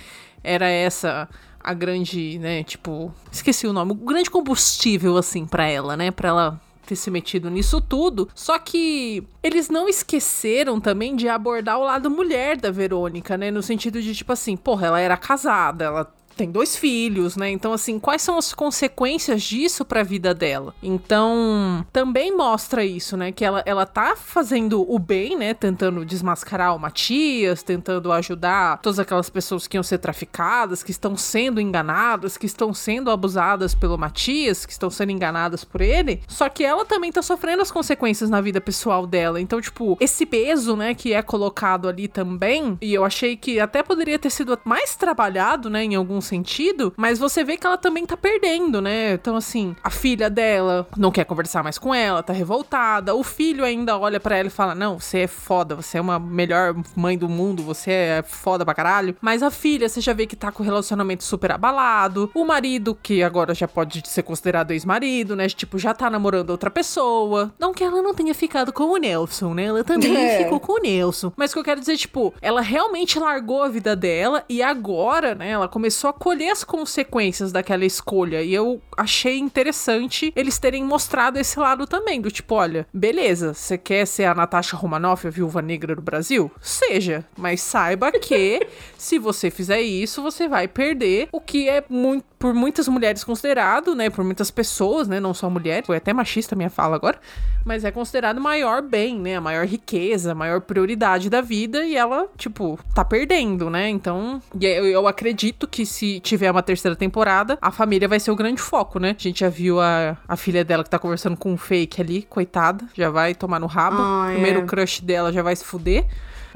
[0.42, 1.28] era essa
[1.66, 6.28] a grande, né, tipo, esqueci o nome, o grande combustível assim para ela, né, para
[6.28, 8.28] ela ter se metido nisso tudo.
[8.34, 13.50] Só que eles não esqueceram também de abordar o lado mulher da Verônica, né?
[13.50, 17.50] No sentido de, tipo assim, porra, ela era casada, ela tem dois filhos, né?
[17.50, 20.74] Então, assim, quais são as consequências disso pra vida dela?
[20.82, 23.32] Então, também mostra isso, né?
[23.32, 25.54] Que ela, ela tá fazendo o bem, né?
[25.54, 31.16] Tentando desmascarar o Matias, tentando ajudar todas aquelas pessoas que iam ser traficadas, que estão
[31.16, 36.20] sendo enganadas, que estão sendo abusadas pelo Matias, que estão sendo enganadas por ele.
[36.28, 39.40] Só que ela também tá sofrendo as consequências na vida pessoal dela.
[39.40, 43.82] Então, tipo, esse peso, né, que é colocado ali também, e eu achei que até
[43.82, 48.04] poderia ter sido mais trabalhado, né, em alguns sentido, mas você vê que ela também
[48.04, 49.14] tá perdendo, né?
[49.14, 53.14] Então, assim, a filha dela não quer conversar mais com ela, tá revoltada.
[53.14, 56.18] O filho ainda olha para ela e fala: Não, você é foda, você é uma
[56.18, 59.16] melhor mãe do mundo, você é foda pra caralho.
[59.20, 62.30] Mas a filha, você já vê que tá com o relacionamento super abalado.
[62.34, 65.48] O marido, que agora já pode ser considerado ex-marido, né?
[65.48, 67.52] Tipo, já tá namorando outra pessoa.
[67.58, 69.64] Não que ela não tenha ficado com o Nelson, né?
[69.64, 70.38] Ela também É.
[70.38, 71.32] ficou com o Nelson.
[71.36, 75.34] Mas o que eu quero dizer, tipo, ela realmente largou a vida dela e agora,
[75.34, 78.42] né, ela começou a colher as consequências daquela escolha.
[78.42, 83.78] E eu achei interessante eles terem mostrado esse lado também, do tipo, olha, beleza, você
[83.78, 86.50] quer ser a Natasha Romanoff, a viúva negra do Brasil?
[86.60, 92.24] Seja, mas saiba que se você fizer isso, você vai perder o que é muito
[92.38, 96.54] por muitas mulheres considerado, né, por muitas pessoas, né, não só mulheres, foi até machista
[96.54, 97.18] a minha fala agora,
[97.64, 101.84] mas é considerado o maior bem, né, a maior riqueza, a maior prioridade da vida
[101.86, 106.62] e ela, tipo, tá perdendo, né, então, e eu, eu acredito que se tiver uma
[106.62, 110.16] terceira temporada, a família vai ser o grande foco, né, a gente já viu a,
[110.28, 113.66] a filha dela que tá conversando com um fake ali, coitada, já vai tomar no
[113.66, 114.64] rabo, Ah, primeiro é.
[114.66, 116.06] crush dela já vai se fuder,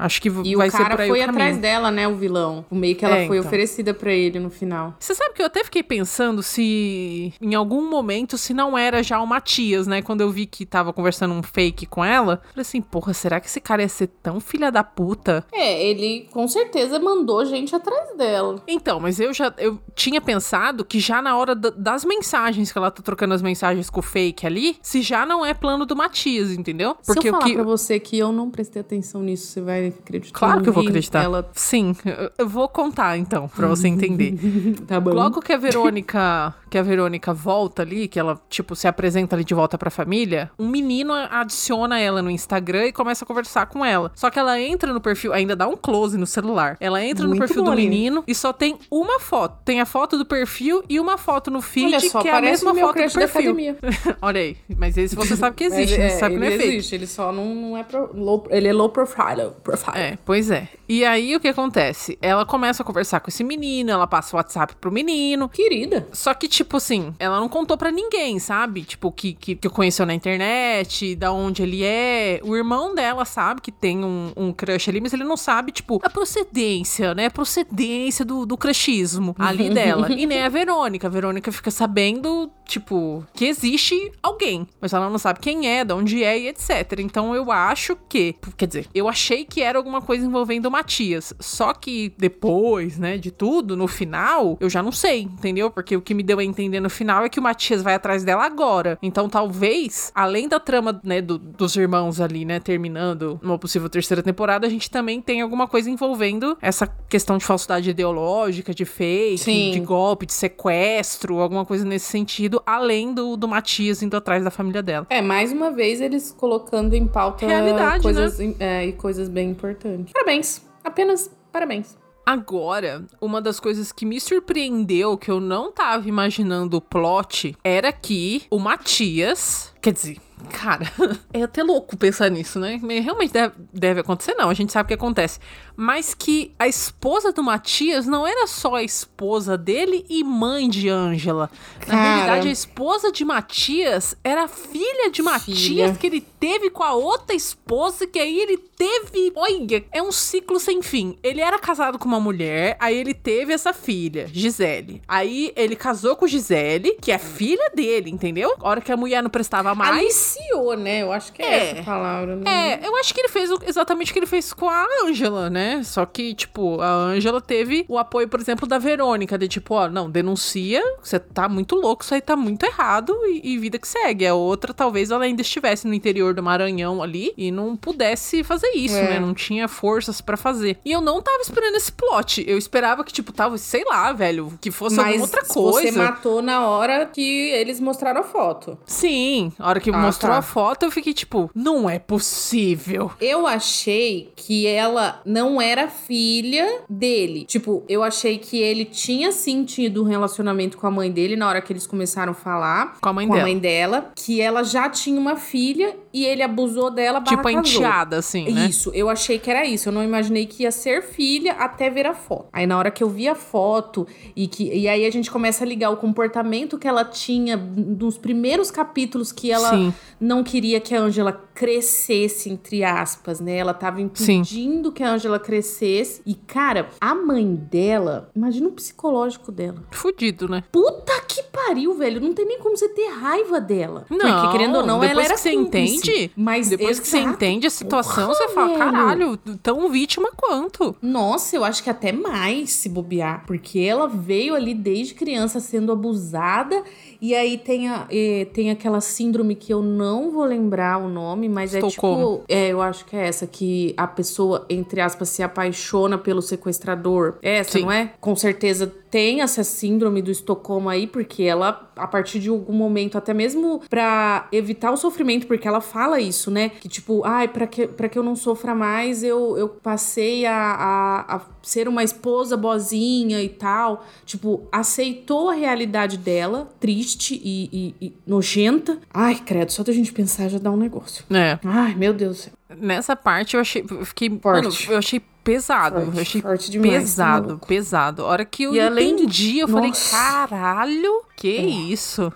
[0.01, 1.41] acho que E vai ser cara por aí foi o caminho.
[1.43, 2.65] atrás dela, né, o vilão.
[2.69, 3.47] O meio que ela É, foi então.
[3.47, 4.95] oferecida pra ele no final.
[4.99, 9.19] Você sabe que eu até fiquei pensando se em algum momento se não era já
[9.21, 10.01] o Matias, né?
[10.01, 13.47] Quando eu vi que tava conversando um fake com ela, falei assim, porra, será que
[13.47, 15.45] esse cara ia ser tão filha da puta?
[15.51, 18.61] É, ele com certeza mandou gente atrás dela.
[18.67, 22.77] Então, mas eu já eu tinha pensado que já na hora da- das mensagens que
[22.77, 25.95] ela tá trocando as mensagens com o fake ali, se já não é plano do
[25.95, 26.95] Matias, entendeu?
[27.01, 29.90] Se eu falar que pra você que eu não prestei atenção nisso, você vai
[30.33, 31.23] Claro que eu vou acreditar.
[31.23, 31.95] Ela Sim,
[32.37, 34.35] eu- vou contar então, pra você entender.
[34.87, 35.11] tá bom.
[35.13, 39.43] Logo que a Verônica, que a Verônica volta ali, que ela, tipo, se apresenta ali
[39.43, 43.83] de volta pra família, um menino adiciona ela no Instagram e começa a conversar com
[43.83, 44.11] ela.
[44.15, 46.77] Só que ela entra no perfil, ainda dá um close no celular.
[46.79, 49.57] Ela entra no Muito perfil bom, do menino e só tem uma foto.
[49.65, 52.73] Tem a foto do perfil e uma foto no feed, só, que é a mesma
[52.73, 53.55] foto do perfil.
[54.21, 56.63] Olha aí, mas esse você sabe que existe, você sabe que não é fake.
[56.75, 59.51] existe, ele só não, não é pro, low, ele é low profile,
[59.93, 60.67] É, pois é.
[60.87, 62.17] E aí o que acontece?
[62.21, 65.47] Ela começa a conversar com esse menino, ela passa o WhatsApp pro menino.
[65.47, 66.07] Querida.
[66.11, 68.83] Só que, tipo assim, ela não contou pra ninguém, sabe?
[68.83, 72.41] Tipo, que, que, que conheceu na internet, da onde ele é.
[72.43, 75.99] O irmão dela sabe que tem um, um crush ali, mas ele não sabe, tipo,
[76.03, 77.27] a procedência, né?
[77.27, 80.11] A procedência do, do crushismo ali dela.
[80.11, 81.07] E nem a Verônica.
[81.07, 85.93] A Verônica fica sabendo tipo, que existe alguém, mas ela não sabe quem é, de
[85.93, 86.99] onde é e etc.
[86.99, 91.33] Então eu acho que, quer dizer, eu achei que era alguma coisa envolvendo o Matias.
[91.39, 95.69] Só que depois, né, de tudo, no final, eu já não sei, entendeu?
[95.69, 98.23] Porque o que me deu a entender no final é que o Matias vai atrás
[98.23, 98.97] dela agora.
[99.01, 104.23] Então talvez, além da trama, né, do, dos irmãos ali, né, terminando uma possível terceira
[104.23, 109.39] temporada, a gente também tem alguma coisa envolvendo essa questão de falsidade ideológica, de fake,
[109.39, 109.71] Sim.
[109.71, 114.51] de golpe, de sequestro, alguma coisa nesse sentido, além do, do Matias indo atrás da
[114.51, 115.05] família dela.
[115.09, 120.13] É, mais uma vez eles colocando em pauta Realidade, coisas, é, e coisas bem importantes.
[120.13, 120.61] Parabéns.
[120.83, 121.97] Apenas parabéns.
[122.25, 127.91] Agora, uma das coisas que me surpreendeu, que eu não tava imaginando o plot, era
[127.91, 129.73] que o Matias.
[129.81, 130.17] Quer dizer,
[130.49, 130.85] cara,
[131.33, 132.79] é até louco pensar nisso, né?
[132.81, 134.49] Realmente deve, deve acontecer, não.
[134.49, 135.39] A gente sabe o que acontece.
[135.75, 140.89] Mas que a esposa do Matias não era só a esposa dele e mãe de
[140.89, 141.49] Ângela.
[141.87, 145.93] Na realidade, a esposa de Matias era a filha de Matias Filha.
[145.95, 149.31] que ele teve com a outra esposa, que aí ele teve.
[149.35, 151.15] Olha, é um ciclo sem fim.
[151.21, 155.03] Ele era casado com uma mulher, aí ele teve essa filha, Gisele.
[155.07, 158.55] Aí ele casou com Gisele, que é filha dele, entendeu?
[158.59, 159.99] A hora que a mulher não prestava mais.
[159.99, 161.03] Aliciou, né?
[161.03, 161.71] Eu acho que é, É.
[161.73, 162.35] essa a palavra.
[162.35, 162.79] né?
[162.81, 165.83] É, eu acho que ele fez exatamente o que ele fez com a Ângela, né?
[165.83, 169.87] Só que, tipo, a Ângela teve o apoio, por exemplo, da Verônica, de tipo, ó,
[169.87, 173.87] não, denuncia, você tá muito louco, isso aí tá muito errado e, e vida que
[173.87, 174.25] segue.
[174.25, 178.71] A outra, talvez ela ainda estivesse no interior do Maranhão ali e não pudesse fazer
[178.75, 179.11] isso, É.
[179.11, 179.19] né?
[179.19, 180.77] Não tinha forças pra fazer.
[180.85, 182.43] E eu não tava esperando esse plot.
[182.47, 186.03] Eu esperava que, tipo, tava, sei lá, velho, que fosse Mas alguma outra você coisa.
[186.03, 188.77] matou na hora que eles mostraram a foto.
[188.85, 190.37] Sim, a hora que Ah, mostrou tá.
[190.39, 193.11] a foto, eu fiquei tipo, não é possível.
[193.19, 197.45] Eu achei que ela não era filha dele.
[197.45, 201.61] Tipo, eu achei que ele tinha sentido um relacionamento com a mãe dele na hora
[201.61, 202.97] que eles começaram a falar.
[203.01, 203.45] Com a mãe com dela.
[203.45, 204.11] a mãe dela.
[204.15, 208.65] Que ela já tinha uma filha e ele abusou dela Tipo a enteada, assim, né?
[208.67, 209.89] Isso, eu achei que era isso.
[209.89, 212.47] Eu não imaginei que ia ser filha até ver a foto.
[212.51, 215.63] Aí na hora que eu vi a foto e que e aí a gente começa
[215.63, 219.93] a ligar o comportamento que ela tinha nos primeiros capítulos que ela Sim.
[220.19, 223.57] não queria que a Angela crescesse entre aspas, né?
[223.57, 224.03] Ela tava Sim.
[224.03, 226.21] impedindo que a Angela crescesse.
[226.25, 229.83] E cara, a mãe dela, imagina o psicológico dela.
[229.91, 230.63] Fudido, né?
[230.71, 232.19] Puta que pariu, velho.
[232.19, 234.05] Não tem nem como você ter raiva dela.
[234.09, 236.00] Não, Porque, querendo ou não, ela era que você cúmplice.
[236.09, 237.33] Entende, Mas Depois que você exato.
[237.33, 238.79] entende a situação, Porra, você fala, velho.
[238.79, 240.95] caralho, tão vítima quanto.
[241.01, 243.43] Nossa, eu acho que até mais se bobear.
[243.45, 246.83] Porque ela veio ali desde criança sendo abusada.
[247.21, 248.07] E aí tem, a,
[248.51, 252.37] tem aquela síndrome que eu não vou lembrar o nome, mas é Estocolmo.
[252.37, 252.45] tipo.
[252.49, 257.35] É, eu acho que é essa, que a pessoa, entre aspas, se apaixona pelo sequestrador.
[257.43, 257.83] É essa, Sim.
[257.83, 258.13] não é?
[258.19, 263.17] Com certeza tem essa síndrome do Estocolmo aí, porque ela, a partir de algum momento,
[263.17, 266.69] até mesmo pra evitar o sofrimento, porque ela fala isso, né?
[266.69, 270.55] Que tipo, ai, pra que, pra que eu não sofra mais, eu, eu passei a,
[270.55, 274.05] a, a ser uma esposa boazinha e tal.
[274.25, 277.69] Tipo, aceitou a realidade dela, triste e,
[278.01, 278.97] e- e nojenta.
[279.13, 281.23] Ai, credo, só da gente pensar já dá um negócio.
[281.29, 282.53] É, Ai, meu Deus do céu.
[282.77, 284.63] nessa parte eu achei, eu fiquei, Forte.
[284.63, 287.67] mano, eu achei pesado, Forte, eu achei forte demais, tá pesado, maluco.
[287.67, 288.21] pesado.
[288.23, 290.15] A hora que eu E entendi, eu falei, Nossa.
[290.15, 291.61] caralho, que É.
[291.61, 292.31] isso?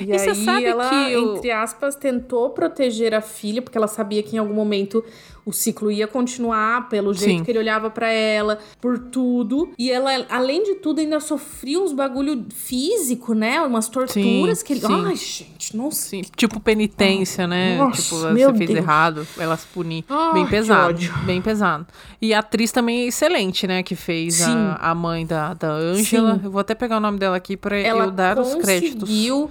[0.00, 3.76] E, E você aí sabe ela, que o- entre aspas, tentou proteger a filha, porque
[3.78, 5.02] ela sabia que em algum momento
[5.44, 7.44] o ciclo ia continuar, pelo jeito Sim.
[7.44, 9.70] que ele olhava pra ela, por tudo.
[9.78, 13.60] E ela, além de tudo, ainda sofria uns bagulho físico, né?
[13.60, 14.80] Umas torturas Sim, que ele.
[14.80, 15.04] sim.
[15.04, 16.06] Ai, gente, nossa.
[16.06, 17.76] Assim, tipo penitência, né?
[17.76, 20.04] Nossa, tipo, você fez errado, ela se punir.
[20.08, 21.86] Ai, bem pesado, bem pesado.
[22.20, 23.82] E a atriz também é excelente, né?
[23.82, 26.34] Que fez a, a mãe da, da Ângela.
[26.36, 26.40] Sim.
[26.44, 29.00] Eu vou até pegar o nome dela aqui pra ela eu dar os créditos.
[29.00, 29.50] conseguiu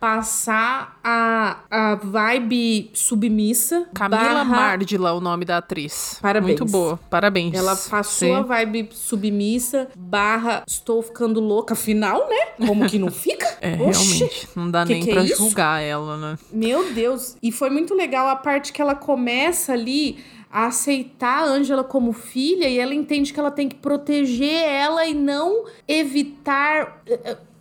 [0.00, 3.86] passar a, a vibe submissa.
[3.94, 6.18] Camila barra- Mardila, o nome da atriz.
[6.22, 6.58] Parabéns.
[6.60, 7.54] Muito boa, parabéns.
[7.54, 8.34] Ela passou Sim.
[8.34, 12.66] a vibe submissa, barra estou ficando louca, afinal, né?
[12.66, 13.48] Como que não fica?
[13.60, 14.18] É, Oxi.
[14.18, 14.48] realmente.
[14.54, 15.36] Não dá Que nem que é pra isso?
[15.36, 16.38] julgar ela, né?
[16.52, 17.36] Meu Deus.
[17.42, 22.12] E foi muito legal a parte que ela começa ali a aceitar a Ângela como
[22.12, 27.02] filha e ela entende que ela tem que proteger ela e não evitar.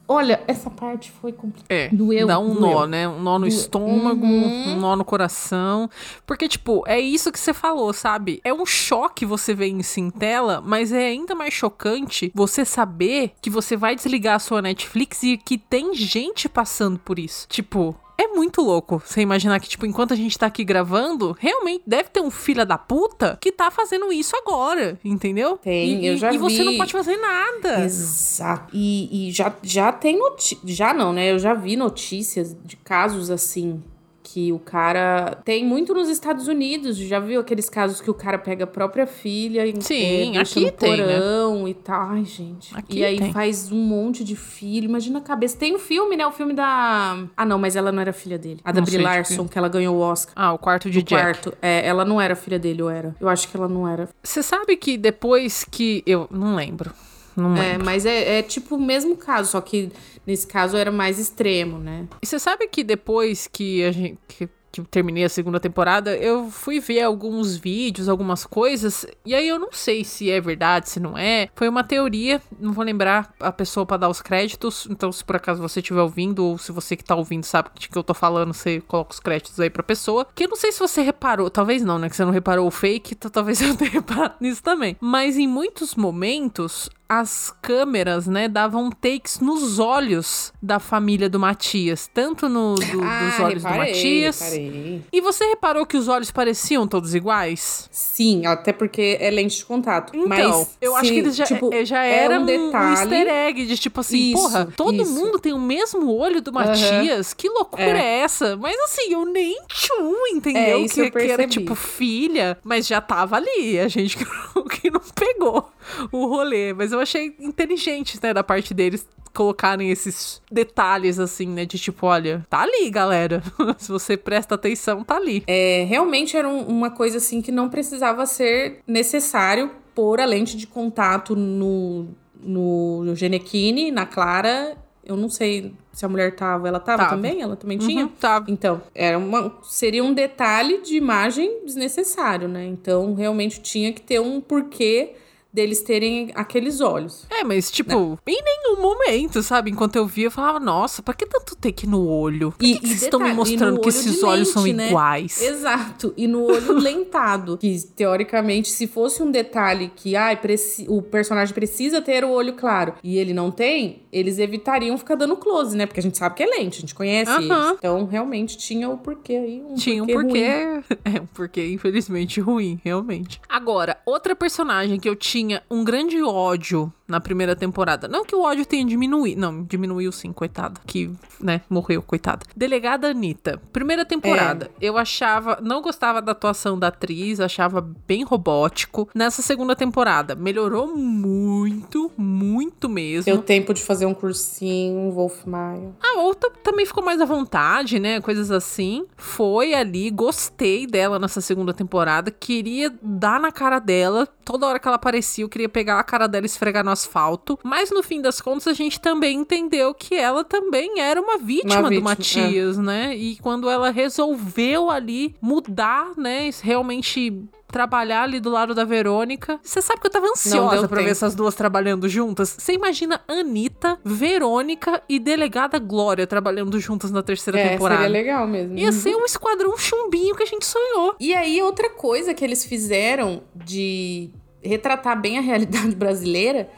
[0.08, 1.66] Olha, essa parte foi complicada.
[1.74, 2.62] É, Doeu, dá um doeu.
[2.62, 3.08] nó, né?
[3.08, 3.50] Um nó no Doeu.
[3.60, 4.74] estômago, Uhum.
[4.74, 5.90] um nó no coração.
[6.26, 8.40] Porque, tipo, é isso que você falou, sabe?
[8.44, 13.34] É um choque você ver isso em tela, mas é ainda mais chocante você saber
[13.42, 17.46] que você vai desligar a sua Netflix e que tem gente passando por isso.
[17.50, 17.96] Tipo.
[18.20, 22.10] É muito louco você imaginar que, tipo, enquanto a gente tá aqui gravando, realmente deve
[22.10, 25.58] ter um filho da puta que tá fazendo isso agora, entendeu?
[25.58, 26.64] Tem, e, eu já E você vi.
[26.66, 27.84] não pode fazer nada.
[27.86, 28.76] Exato.
[28.76, 30.60] E, e já, já tem notícias.
[30.76, 31.32] Já não, né?
[31.32, 33.84] Eu já vi notícias de casos assim.
[34.30, 35.38] Que o cara.
[35.46, 36.98] Tem muito nos Estados Unidos.
[36.98, 40.66] Já viu aqueles casos que o cara pega a própria filha e Sim, deixa aqui
[40.66, 41.14] no tem, né?
[41.18, 42.10] porão e tal.
[42.10, 42.76] Ai, gente.
[42.78, 43.32] Aqui e aí tem.
[43.32, 44.84] faz um monte de filho.
[44.84, 45.56] Imagina a cabeça.
[45.58, 46.28] Tem o filme, né?
[46.28, 47.24] O filme da.
[47.38, 48.60] Ah, não, mas ela não era filha dele.
[48.66, 50.34] A da Brie Larson, que ela ganhou o Oscar.
[50.36, 51.24] Ah, o quarto de O Jack.
[51.24, 51.58] quarto.
[51.62, 53.16] É, ela não era filha dele, ou era?
[53.22, 54.10] Eu acho que ela não era.
[54.22, 56.04] Você sabe que depois que.
[56.06, 56.92] Eu não lembro.
[57.38, 57.86] Não É, lembro.
[57.86, 59.92] mas é, é tipo o mesmo caso, só que
[60.26, 62.06] nesse caso era mais extremo, né?
[62.22, 64.18] E você sabe que depois que a gente.
[64.28, 69.48] Que, que terminei a segunda temporada, eu fui ver alguns vídeos, algumas coisas, e aí
[69.48, 71.48] eu não sei se é verdade, se não é.
[71.56, 75.36] Foi uma teoria, não vou lembrar a pessoa pra dar os créditos, então se por
[75.38, 78.14] acaso você estiver ouvindo, ou se você que tá ouvindo sabe de que eu tô
[78.14, 80.28] falando, você coloca os créditos aí pra pessoa.
[80.36, 82.08] Que eu não sei se você reparou, talvez não, né?
[82.10, 84.96] Que você não reparou o fake, então talvez eu tenha reparado nisso também.
[85.00, 92.10] Mas em muitos momentos, as câmeras, né, davam takes nos olhos da família do Matias,
[92.14, 94.42] tanto no do- dos olhos do Matias.
[94.42, 95.02] Ah, reparei.
[95.12, 97.88] E você reparou que os olhos pareciam todos iguais?
[97.92, 100.12] Sim, até porque é lente de contato.
[100.16, 103.00] Então, mas eu acho que eles já, tipo, eh, já é era um um, detalhe.
[103.00, 105.12] easter egg de tipo assim, Isso, porra, todo isso.
[105.14, 107.34] mundo tem o mesmo olho do Matias.
[107.34, 108.20] Que loucura é.
[108.20, 108.58] essa?
[108.58, 110.84] Mas assim, eu nem tchum, entendeu?
[110.84, 113.80] É, que, eu que era tipo filha, mas já tava ali.
[113.80, 115.72] A gente que não, que não pegou
[116.12, 116.74] o rolê.
[116.74, 122.08] Mas eu achei inteligente, né, da parte deles colocarem esses detalhes assim, né, de tipo,
[122.08, 123.44] olha, tá ali, galera.
[123.78, 125.44] Se você presta atenção, tá ali.
[125.46, 130.58] É, realmente era um- uma coisa assim que não precisava ser necessário pôr a lente
[130.58, 132.08] de contato no,
[132.42, 134.76] no Genequine, na Clara.
[135.06, 136.68] Eu não sei se a mulher tava.
[136.68, 137.16] Ela tava, Tava.
[137.16, 137.42] também?
[137.42, 138.04] Ela também tinha?
[138.06, 138.44] Uhum, tá.
[138.48, 142.66] Então, era uma, seria um detalhe de imagem desnecessário, né?
[142.66, 145.14] Então, realmente tinha que ter um porquê
[145.58, 147.26] deles terem aqueles olhos.
[147.32, 149.72] É, mas tipo, em nenhum momento, sabe?
[149.72, 152.52] Enquanto eu via, eu falava, nossa, pra que tanto take no olho?
[152.56, 154.88] Por E- que, que vocês estão me mostrando que esses olhos são lente, né?
[154.90, 155.42] iguais?
[155.42, 156.14] Exato.
[156.16, 157.58] E no olho lentado.
[157.58, 162.54] Que, teoricamente, se fosse um detalhe que ai, preci- o personagem precisa ter o olho
[162.54, 165.86] claro e ele não tem, eles evitariam ficar dando close, né?
[165.88, 167.42] Porque a gente sabe que é lente, a gente conhece Aham.
[167.42, 167.78] eles.
[167.80, 169.64] Então, realmente, tinha o porquê aí.
[169.68, 170.64] Um Tinha um porquê porquê.
[170.64, 170.84] ruim.
[171.18, 173.40] É, um porquê, infelizmente, ruim, realmente.
[173.48, 178.08] Agora, outra personagem que eu tinha um grande ódio na primeira temporada.
[178.08, 179.40] Não que o ódio tenha diminuído.
[179.40, 180.80] Não, diminuiu sim, coitada.
[180.86, 182.46] Que, né, morreu, coitada.
[182.56, 183.62] Delegada Anitta.
[183.72, 184.70] Primeira temporada.
[184.82, 185.60] Eu achava.
[185.62, 189.10] Não gostava da atuação da atriz, achava bem robótico.
[189.16, 193.26] Nessa segunda temporada, melhorou muito, muito mesmo.
[193.26, 195.92] Deu tempo de fazer um cursinho, Wolf Maia.
[196.02, 198.20] A outra também ficou mais à vontade, né?
[198.20, 199.06] Coisas assim.
[199.16, 202.32] Foi ali, gostei dela nessa segunda temporada.
[202.32, 204.28] Queria dar na cara dela.
[204.44, 207.58] Toda hora que ela aparecia, eu queria pegar a cara dela e esfregar no asfalto.
[207.64, 211.76] Mas no fim das contas, a gente também entendeu que ela também era uma vítima,
[211.80, 213.16] Uma do vítima, Matias, né?
[213.16, 216.50] E quando ela resolveu ali mudar, né?
[216.62, 219.60] Realmente trabalhar ali do lado da Verônica.
[219.62, 221.12] Você sabe que eu tava ansiosa pra ver tempo.
[221.12, 222.56] essas duas trabalhando juntas.
[222.58, 228.04] Você imagina Anitta, Verônica e Delegada Glória trabalhando juntas na terceira É, temporada.
[228.04, 228.78] seria legal mesmo.
[228.78, 231.16] Ia ser um esquadrão chumbinho que a gente sonhou.
[231.20, 234.30] E aí, outra coisa que eles fizeram de
[234.64, 236.70] retratar bem a realidade brasileira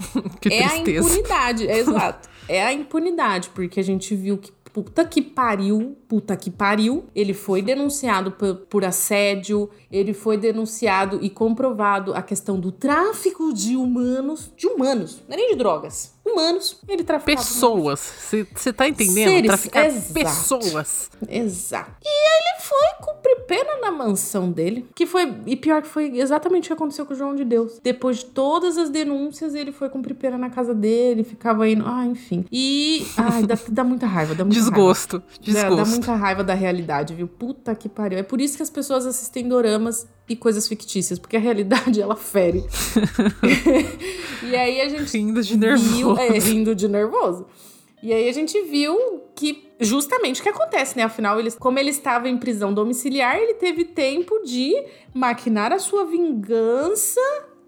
[0.41, 1.67] Que é a impunidade.
[1.67, 2.29] É, exato.
[2.47, 7.33] É a impunidade, porque a gente viu que puta que pariu, puta que pariu, ele
[7.33, 13.75] foi denunciado por, por assédio, ele foi denunciado e comprovado a questão do tráfico de
[13.75, 17.99] humanos, de humanos, não é nem de drogas, humanos, ele traficava Pessoas.
[18.55, 19.29] Você tá entendendo?
[19.29, 20.13] Seres, Traficar exato.
[20.13, 21.09] pessoas.
[21.27, 21.91] Exato.
[22.03, 24.87] E ele foi cumprir pena na mansão dele.
[24.93, 25.33] Que foi.
[25.45, 27.79] E pior que foi exatamente o que aconteceu com o João de Deus.
[27.83, 31.83] Depois de todas as denúncias, ele foi cumprir pena na casa dele, ficava indo.
[31.85, 32.45] Ah, enfim.
[32.51, 33.05] E.
[33.17, 34.71] Ai, dá, dá muita raiva, dá muita raiva.
[34.71, 35.19] Desgosto.
[35.19, 35.75] Dá, Desgosto.
[35.75, 37.27] dá muita raiva da realidade, viu?
[37.27, 38.19] Puta que pariu.
[38.19, 42.15] É por isso que as pessoas assistem doramas e coisas fictícias, porque a realidade ela
[42.15, 42.63] fere.
[44.43, 45.59] e aí a gente Rindo de viu,
[46.13, 46.19] nervoso.
[46.19, 47.45] é, rindo de nervoso.
[48.01, 48.95] E aí a gente viu
[49.35, 51.03] que justamente o que acontece, né?
[51.03, 54.73] Afinal, ele, como ele estava em prisão domiciliar, ele teve tempo de
[55.13, 57.19] maquinar a sua vingança.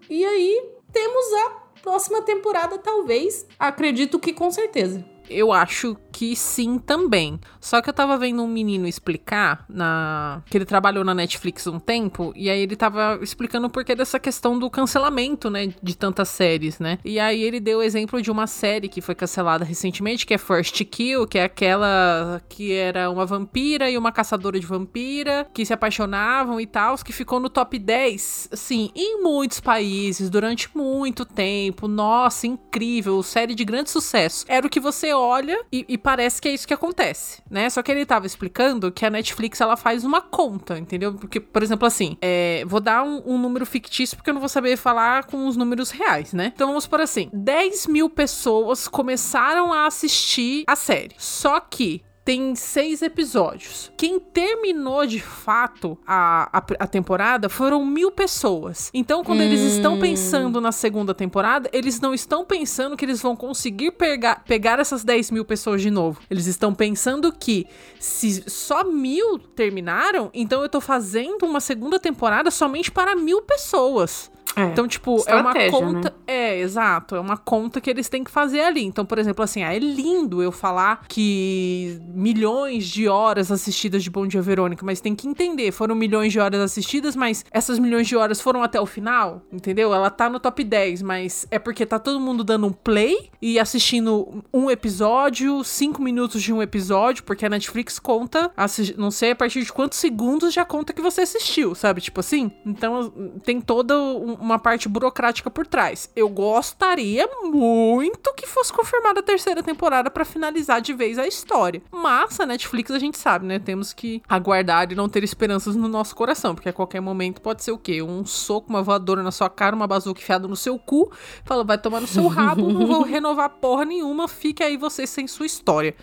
[0.08, 1.50] E aí temos a
[1.82, 3.46] próxima temporada, talvez.
[3.58, 5.04] Acredito que com certeza.
[5.28, 7.40] Eu acho que sim também.
[7.60, 11.78] Só que eu tava vendo um menino explicar na que ele trabalhou na Netflix um
[11.78, 16.28] tempo e aí ele tava explicando o porquê dessa questão do cancelamento, né, de tantas
[16.28, 16.98] séries, né?
[17.04, 20.38] E aí ele deu o exemplo de uma série que foi cancelada recentemente, que é
[20.38, 25.64] First Kill, que é aquela que era uma vampira e uma caçadora de vampira que
[25.64, 31.24] se apaixonavam e tal, que ficou no top 10, assim, em muitos países durante muito
[31.24, 31.88] tempo.
[31.88, 34.44] Nossa, incrível, série de grande sucesso.
[34.48, 37.68] Era o que você olha e, e parece que é isso que acontece, né?
[37.70, 41.14] Só que ele tava explicando que a Netflix ela faz uma conta, entendeu?
[41.14, 44.48] Porque, por exemplo, assim, é, vou dar um, um, número fictício porque eu não vou
[44.48, 46.52] saber falar com os números reais, né?
[46.54, 51.14] Então vamos por assim: 10 mil pessoas começaram a assistir a série.
[51.18, 53.92] Só que tem seis episódios.
[53.96, 58.90] Quem terminou de fato a, a, a, temporada foram mil pessoas.
[58.94, 59.44] Então, quando hum.
[59.44, 64.44] eles estão pensando na segunda temporada, eles não estão pensando que eles vão conseguir pegar,
[64.44, 66.20] pegar essas 10 mil pessoas de novo.
[66.30, 67.66] Eles estão pensando que
[67.98, 74.30] se só mil terminaram, então eu tô fazendo uma segunda temporada somente para mil pessoas.
[74.54, 76.10] É, então, tipo, é uma conta.
[76.10, 76.16] Né?
[76.26, 77.16] É, exato.
[77.16, 78.84] É uma conta que eles têm que fazer ali.
[78.84, 84.10] Então, por exemplo, assim, ah, é lindo eu falar que milhões de horas assistidas de
[84.10, 88.06] Bom Dia Verônica, mas tem que entender, foram milhões de horas assistidas, mas essas milhões
[88.06, 89.94] de horas foram até o final, entendeu?
[89.94, 93.58] Ela tá no top 10, mas é porque tá todo mundo dando um play e
[93.58, 98.50] assistindo um episódio, cinco minutos de um episódio, porque a Netflix conta,
[98.96, 102.00] não sei a partir de quantos segundos já conta que você assistiu, sabe?
[102.00, 102.50] Tipo assim.
[102.64, 103.10] Então,
[103.44, 103.94] tem toda
[104.42, 106.10] uma parte burocrática por trás.
[106.16, 111.80] Eu gostaria muito que fosse confirmada a terceira temporada para finalizar de vez a história.
[111.90, 113.58] Mas a Netflix a gente sabe, né?
[113.58, 117.62] Temos que aguardar e não ter esperanças no nosso coração, porque a qualquer momento pode
[117.62, 118.02] ser o quê?
[118.02, 121.10] Um soco, uma voadora na sua cara, uma bazuca enfiada no seu cu,
[121.44, 125.28] fala, vai tomar no seu rabo, não vou renovar porra nenhuma, fique aí você sem
[125.28, 125.94] sua história.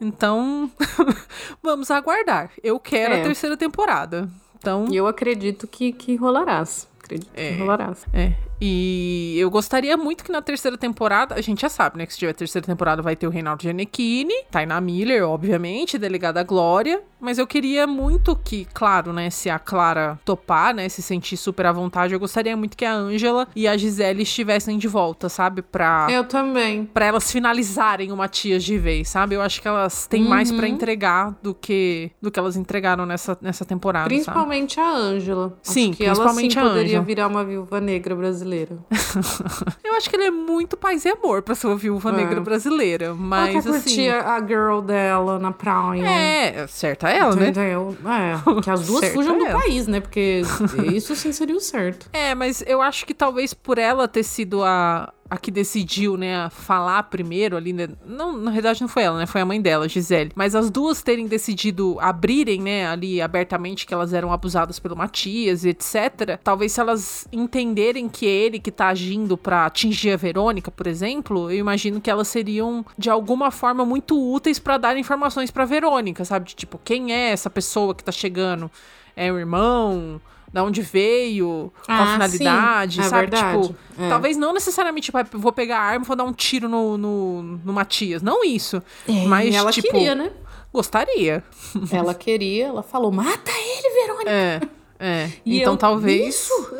[0.00, 0.68] Então,
[1.62, 2.50] vamos aguardar.
[2.62, 3.20] Eu quero é.
[3.20, 4.28] a terceira temporada.
[4.58, 6.88] Então, eu acredito que, que rolarás.
[7.04, 8.06] Acredito é, que rolarás.
[8.12, 8.32] É.
[8.60, 12.06] E eu gostaria muito que na terceira temporada, a gente já sabe, né?
[12.06, 17.02] Que se tiver terceira temporada vai ter o Reinaldo Giannichini, Taina Miller, obviamente, delegada Glória.
[17.24, 19.30] Mas eu queria muito que, claro, né?
[19.30, 20.88] Se a Clara topar, né?
[20.88, 24.76] Se sentir super à vontade, eu gostaria muito que a Angela e a Gisele estivessem
[24.76, 25.62] de volta, sabe?
[25.62, 26.06] Pra.
[26.10, 26.84] Eu também.
[26.84, 29.34] Pra elas finalizarem o Matias de vez, sabe?
[29.34, 30.28] Eu acho que elas têm uhum.
[30.28, 34.06] mais para entregar do que do que elas entregaram nessa, nessa temporada.
[34.06, 34.86] Principalmente sabe?
[34.86, 35.58] a Angela.
[35.62, 38.78] Sim, acho que principalmente ela, sim, a poderia virar uma viúva negra brasileira
[39.82, 42.12] eu acho que ele é muito paz e amor pra ser uma viúva é.
[42.12, 43.14] negra brasileira.
[43.14, 44.08] Mas ela quer assim.
[44.08, 46.06] a girl dela na praia.
[46.06, 47.48] É, certa ela, né?
[47.48, 47.96] Entendeu?
[48.04, 48.60] É.
[48.60, 50.00] Que as duas fujam do país, né?
[50.00, 50.42] Porque
[50.92, 52.08] isso sim seria o certo.
[52.12, 56.48] É, mas eu acho que talvez por ela ter sido a, a que decidiu, né,
[56.50, 57.88] falar primeiro ali, né?
[58.06, 59.26] Não, na verdade não foi ela, né?
[59.26, 60.30] Foi a mãe dela, Gisele.
[60.34, 65.64] Mas as duas terem decidido abrirem, né, ali abertamente que elas eram abusadas pelo Matias
[65.64, 66.38] e etc.
[66.42, 70.86] Talvez se elas entenderem que é ele que tá agindo para atingir a Verônica, por
[70.86, 75.64] exemplo, eu imagino que elas seriam de alguma forma muito úteis para dar informações para
[75.64, 76.48] Verônica, sabe?
[76.48, 78.70] De, tipo, quem é essa pessoa que tá chegando?
[79.16, 80.20] É o irmão?
[80.54, 83.36] Da onde veio, ah, qual a finalidade, sim, é sabe?
[83.36, 84.08] tipo, é.
[84.08, 87.42] talvez não necessariamente tipo, vou pegar a arma e vou dar um tiro no, no,
[87.42, 88.22] no Matias.
[88.22, 88.80] Não isso.
[89.08, 90.30] É, mas, ela tipo, queria, né?
[90.72, 91.42] Gostaria.
[91.90, 94.30] Ela queria, ela falou: mata ele, Verônica.
[94.30, 94.60] É.
[94.96, 95.30] É.
[95.44, 96.36] E então eu, talvez.
[96.36, 96.76] Isso?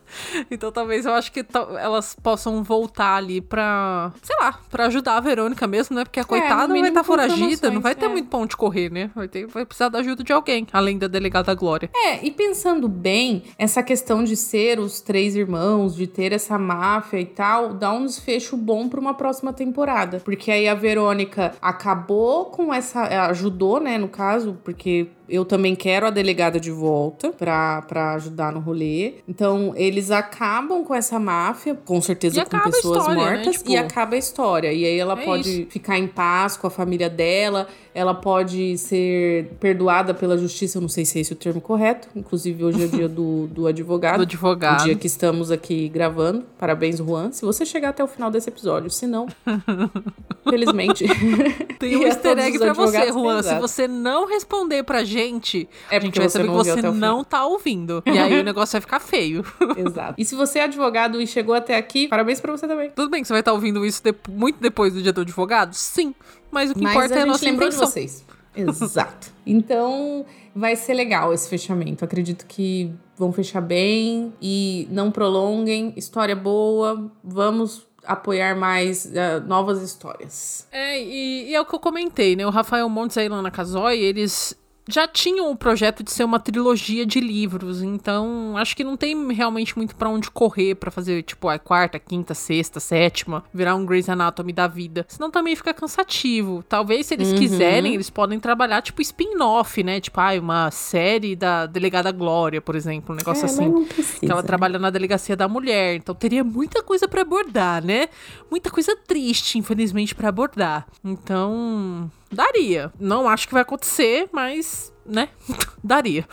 [0.49, 1.45] Então talvez eu acho que
[1.79, 6.03] elas possam voltar ali pra, sei lá, pra ajudar a Verônica mesmo, né?
[6.03, 8.09] Porque a é, coitada vai estar tá foragida, não vai ter é.
[8.09, 9.09] muito pão de correr, né?
[9.15, 11.89] Vai, ter, vai precisar da ajuda de alguém, além da delegada Glória.
[11.95, 17.19] É, e pensando bem, essa questão de ser os três irmãos, de ter essa máfia
[17.19, 20.19] e tal, dá um desfecho bom pra uma próxima temporada.
[20.19, 23.03] Porque aí a Verônica acabou com essa.
[23.27, 28.59] ajudou, né, no caso, porque eu também quero a delegada de volta para ajudar no
[28.59, 29.15] rolê.
[29.27, 33.15] Então, eles acabam com essa máfia, com certeza com pessoas história, né?
[33.15, 33.53] mortas, né?
[33.53, 33.71] tipo...
[33.71, 34.73] e acaba a história.
[34.73, 35.71] E aí ela é pode isso.
[35.71, 40.89] ficar em paz com a família dela, ela pode ser perdoada pela justiça, eu não
[40.89, 42.07] sei se é esse o termo correto.
[42.15, 44.17] Inclusive, hoje é o dia do, do advogado.
[44.17, 44.81] Do advogado.
[44.81, 46.43] O dia que estamos aqui gravando.
[46.57, 47.31] Parabéns, Juan.
[47.31, 49.27] Se você chegar até o final desse episódio, se não,
[50.43, 51.05] felizmente.
[51.79, 53.41] Tem um easter egg pra você, Juan.
[53.41, 57.45] Se você não responder pra gente, é a gente vai saber que você não tá
[57.45, 58.03] ouvindo.
[58.05, 59.43] E aí o negócio vai ficar feio.
[59.77, 60.15] Exato.
[60.17, 62.91] E se você é advogado e chegou até aqui, parabéns pra você também.
[62.91, 65.21] Tudo bem que você vai estar tá ouvindo isso de muito depois do dia do
[65.21, 65.73] advogado?
[65.73, 66.13] Sim.
[66.51, 67.69] Mas o que Mas importa é a nossa intenção.
[67.69, 68.25] de vocês.
[68.55, 69.33] Exato.
[69.45, 70.25] Então,
[70.55, 72.05] vai ser legal esse fechamento.
[72.05, 75.93] Acredito que vão fechar bem e não prolonguem.
[75.97, 77.11] História boa.
[77.21, 80.67] Vamos apoiar mais uh, novas histórias.
[80.71, 82.45] É, e, e, é o que eu comentei, né?
[82.45, 84.55] O Rafael Montes e a Ilana Casoy, eles
[84.87, 89.31] já tinham o projeto de ser uma trilogia de livros, então acho que não tem
[89.33, 93.85] realmente muito para onde correr para fazer tipo a quarta, quinta, sexta, sétima, virar um
[93.85, 95.05] Grey's Anatomy da vida.
[95.07, 96.63] Senão também fica cansativo.
[96.67, 97.37] Talvez se eles uhum.
[97.37, 99.99] quiserem, eles podem trabalhar tipo spin-off, né?
[99.99, 103.85] Tipo, ah, uma série da Delegada Glória, por exemplo, um negócio é, assim.
[103.85, 104.47] Precisa, que ela né?
[104.47, 108.07] trabalha na delegacia da mulher, então teria muita coisa para abordar, né?
[108.49, 110.87] Muita coisa triste, infelizmente, para abordar.
[111.03, 112.91] Então, Daria.
[112.99, 115.29] Não acho que vai acontecer, mas, né?
[115.83, 116.25] Daria.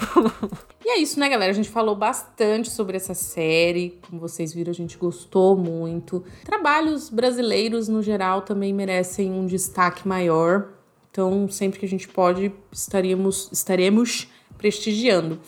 [0.85, 1.51] E é isso, né, galera?
[1.51, 3.99] A gente falou bastante sobre essa série.
[4.09, 6.25] Como vocês viram, a gente gostou muito.
[6.45, 10.69] Trabalhos brasileiros, no geral, também merecem um destaque maior.
[11.11, 15.41] Então, sempre que a gente pode, estaríamos, estaremos prestigiando.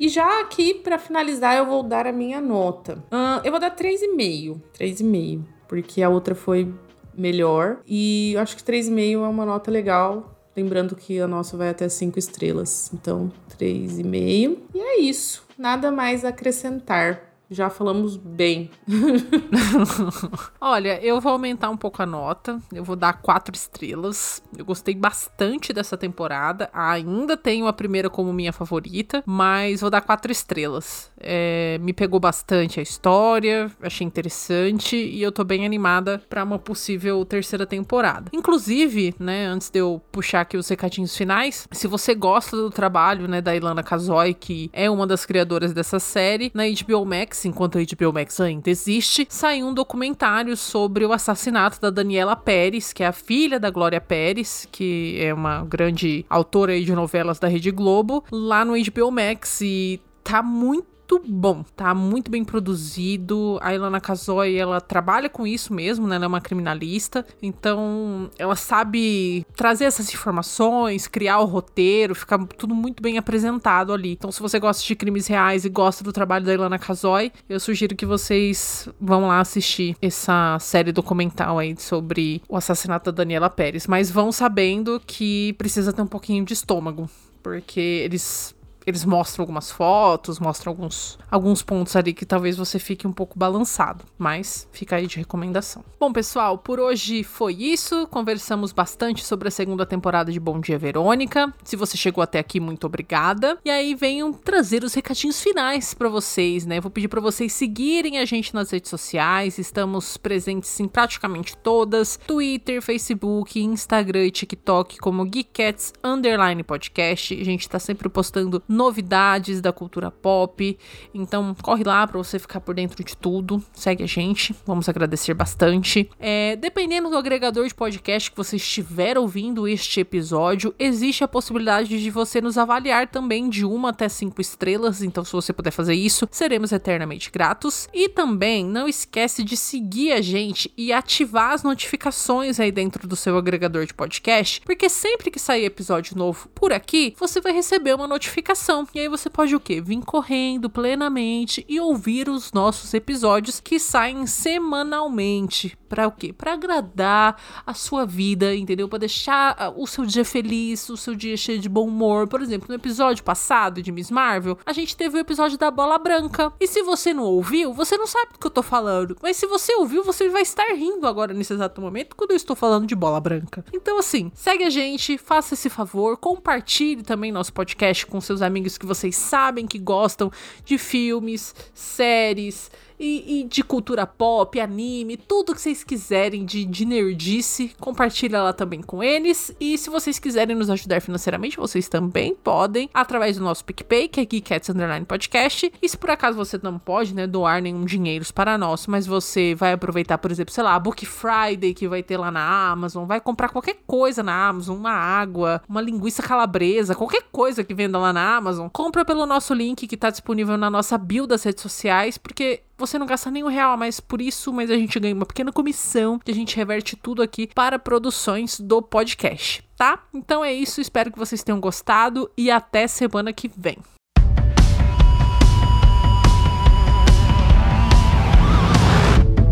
[0.00, 3.04] E já aqui, para finalizar, eu vou dar a minha nota.
[3.12, 4.60] Uh, eu vou dar 3,5.
[4.78, 5.42] 3,5.
[5.66, 6.72] Porque a outra foi
[7.18, 7.80] melhor.
[7.86, 10.34] E acho que 3,5 é uma nota legal.
[10.56, 12.90] Lembrando que a nossa vai até 5 estrelas.
[12.92, 14.58] Então, 3,5.
[14.74, 15.44] E é isso.
[15.58, 18.70] Nada mais a acrescentar já falamos bem.
[20.60, 22.60] Olha, eu vou aumentar um pouco a nota.
[22.72, 24.42] Eu vou dar quatro estrelas.
[24.56, 26.68] Eu gostei bastante dessa temporada.
[26.72, 31.10] Ainda tenho a primeira como minha favorita, mas vou dar quatro estrelas.
[31.18, 36.58] É, me pegou bastante a história, achei interessante e eu tô bem animada para uma
[36.58, 38.30] possível terceira temporada.
[38.32, 43.26] Inclusive, né, antes de eu puxar aqui os recadinhos finais, se você gosta do trabalho,
[43.26, 47.78] né, da Ilana Kazoy, que é uma das criadoras dessa série, na HBO Max Enquanto
[47.78, 53.02] a HBO Max ainda existe, saiu um documentário sobre o assassinato da Daniela Pérez, que
[53.02, 57.70] é a filha da Glória Pérez, que é uma grande autora de novelas da Rede
[57.70, 59.60] Globo, lá no HBO Max.
[59.60, 63.58] E tá muito muito bom, tá muito bem produzido.
[63.62, 66.16] A Ilana Kazoy, ela trabalha com isso mesmo, né?
[66.16, 72.74] Ela é uma criminalista, então ela sabe trazer essas informações, criar o roteiro, fica tudo
[72.74, 74.12] muito bem apresentado ali.
[74.12, 77.58] Então, se você gosta de crimes reais e gosta do trabalho da Ilana Kazoy, eu
[77.58, 83.48] sugiro que vocês vão lá assistir essa série documental aí sobre o assassinato da Daniela
[83.48, 87.08] Pérez, mas vão sabendo que precisa ter um pouquinho de estômago,
[87.42, 88.54] porque eles
[88.88, 93.38] eles mostram algumas fotos, mostram alguns, alguns pontos ali que talvez você fique um pouco
[93.38, 95.84] balançado, mas fica aí de recomendação.
[96.00, 98.06] Bom, pessoal, por hoje foi isso.
[98.06, 101.52] Conversamos bastante sobre a segunda temporada de Bom Dia Verônica.
[101.62, 103.58] Se você chegou até aqui, muito obrigada.
[103.62, 106.80] E aí venham trazer os recadinhos finais para vocês, né?
[106.80, 109.58] Vou pedir para vocês seguirem a gente nas redes sociais.
[109.58, 117.38] Estamos presentes em praticamente todas: Twitter, Facebook, Instagram e TikTok como Geekcats Underline Podcast.
[117.38, 120.78] A gente tá sempre postando novidades da cultura pop.
[121.12, 123.60] Então, corre lá para você ficar por dentro de tudo.
[123.72, 126.08] Segue a gente, vamos agradecer bastante.
[126.20, 132.00] É, dependendo do agregador de podcast que você estiver ouvindo este episódio, existe a possibilidade
[132.00, 135.02] de você nos avaliar também de uma até cinco estrelas.
[135.02, 137.88] Então, se você puder fazer isso, seremos eternamente gratos.
[137.92, 143.16] E também não esquece de seguir a gente e ativar as notificações aí dentro do
[143.16, 147.94] seu agregador de podcast, porque sempre que sair episódio novo por aqui, você vai receber
[147.94, 149.80] uma notificação e aí você pode o quê?
[149.80, 155.74] Vir correndo plenamente e ouvir os nossos episódios que saem semanalmente.
[155.88, 156.34] Para o quê?
[156.34, 158.86] Para agradar a sua vida, entendeu?
[158.86, 162.28] Para deixar ah, o seu dia feliz, o seu dia cheio de bom humor.
[162.28, 165.98] Por exemplo, no episódio passado de Miss Marvel, a gente teve o episódio da bola
[165.98, 166.52] branca.
[166.60, 169.16] E se você não ouviu, você não sabe do que eu tô falando.
[169.22, 172.54] Mas se você ouviu, você vai estar rindo agora nesse exato momento quando eu estou
[172.54, 173.64] falando de bola branca.
[173.72, 178.76] Então, assim, segue a gente, faça esse favor, compartilhe também nosso podcast com seus amigos
[178.76, 180.32] que vocês sabem que gostam
[180.64, 186.84] de filmes, séries, e, e, de cultura pop, anime, tudo que vocês quiserem de, de
[186.84, 189.54] nerdice, compartilha lá também com eles.
[189.60, 194.20] E se vocês quiserem nos ajudar financeiramente, vocês também podem, através do nosso PicPay, que
[194.20, 195.72] é Geekcats Underline Podcast.
[195.80, 199.54] E se por acaso você não pode, né, doar nenhum dinheiro para nós, mas você
[199.54, 203.06] vai aproveitar, por exemplo, sei lá, a Book Friday que vai ter lá na Amazon,
[203.06, 207.98] vai comprar qualquer coisa na Amazon, uma água, uma linguiça calabresa, qualquer coisa que venda
[207.98, 211.62] lá na Amazon, compra pelo nosso link que está disponível na nossa bio das redes
[211.62, 215.14] sociais, porque você não gasta nenhum real a mais por isso, mas a gente ganha
[215.14, 220.04] uma pequena comissão que a gente reverte tudo aqui para produções do podcast, tá?
[220.14, 223.78] Então é isso, espero que vocês tenham gostado e até semana que vem.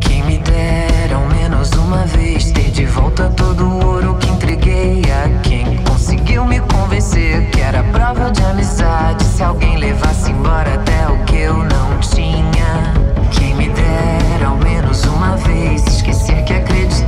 [0.00, 0.40] Quem me
[1.12, 6.44] ao menos uma vez ter de volta todo o ouro que entreguei a quem conseguiu
[6.44, 11.56] me convencer que era prova de amizade se alguém levasse embora até o que eu
[11.56, 13.05] não tinha
[14.96, 17.05] mais uma vez, esquecer que acredito.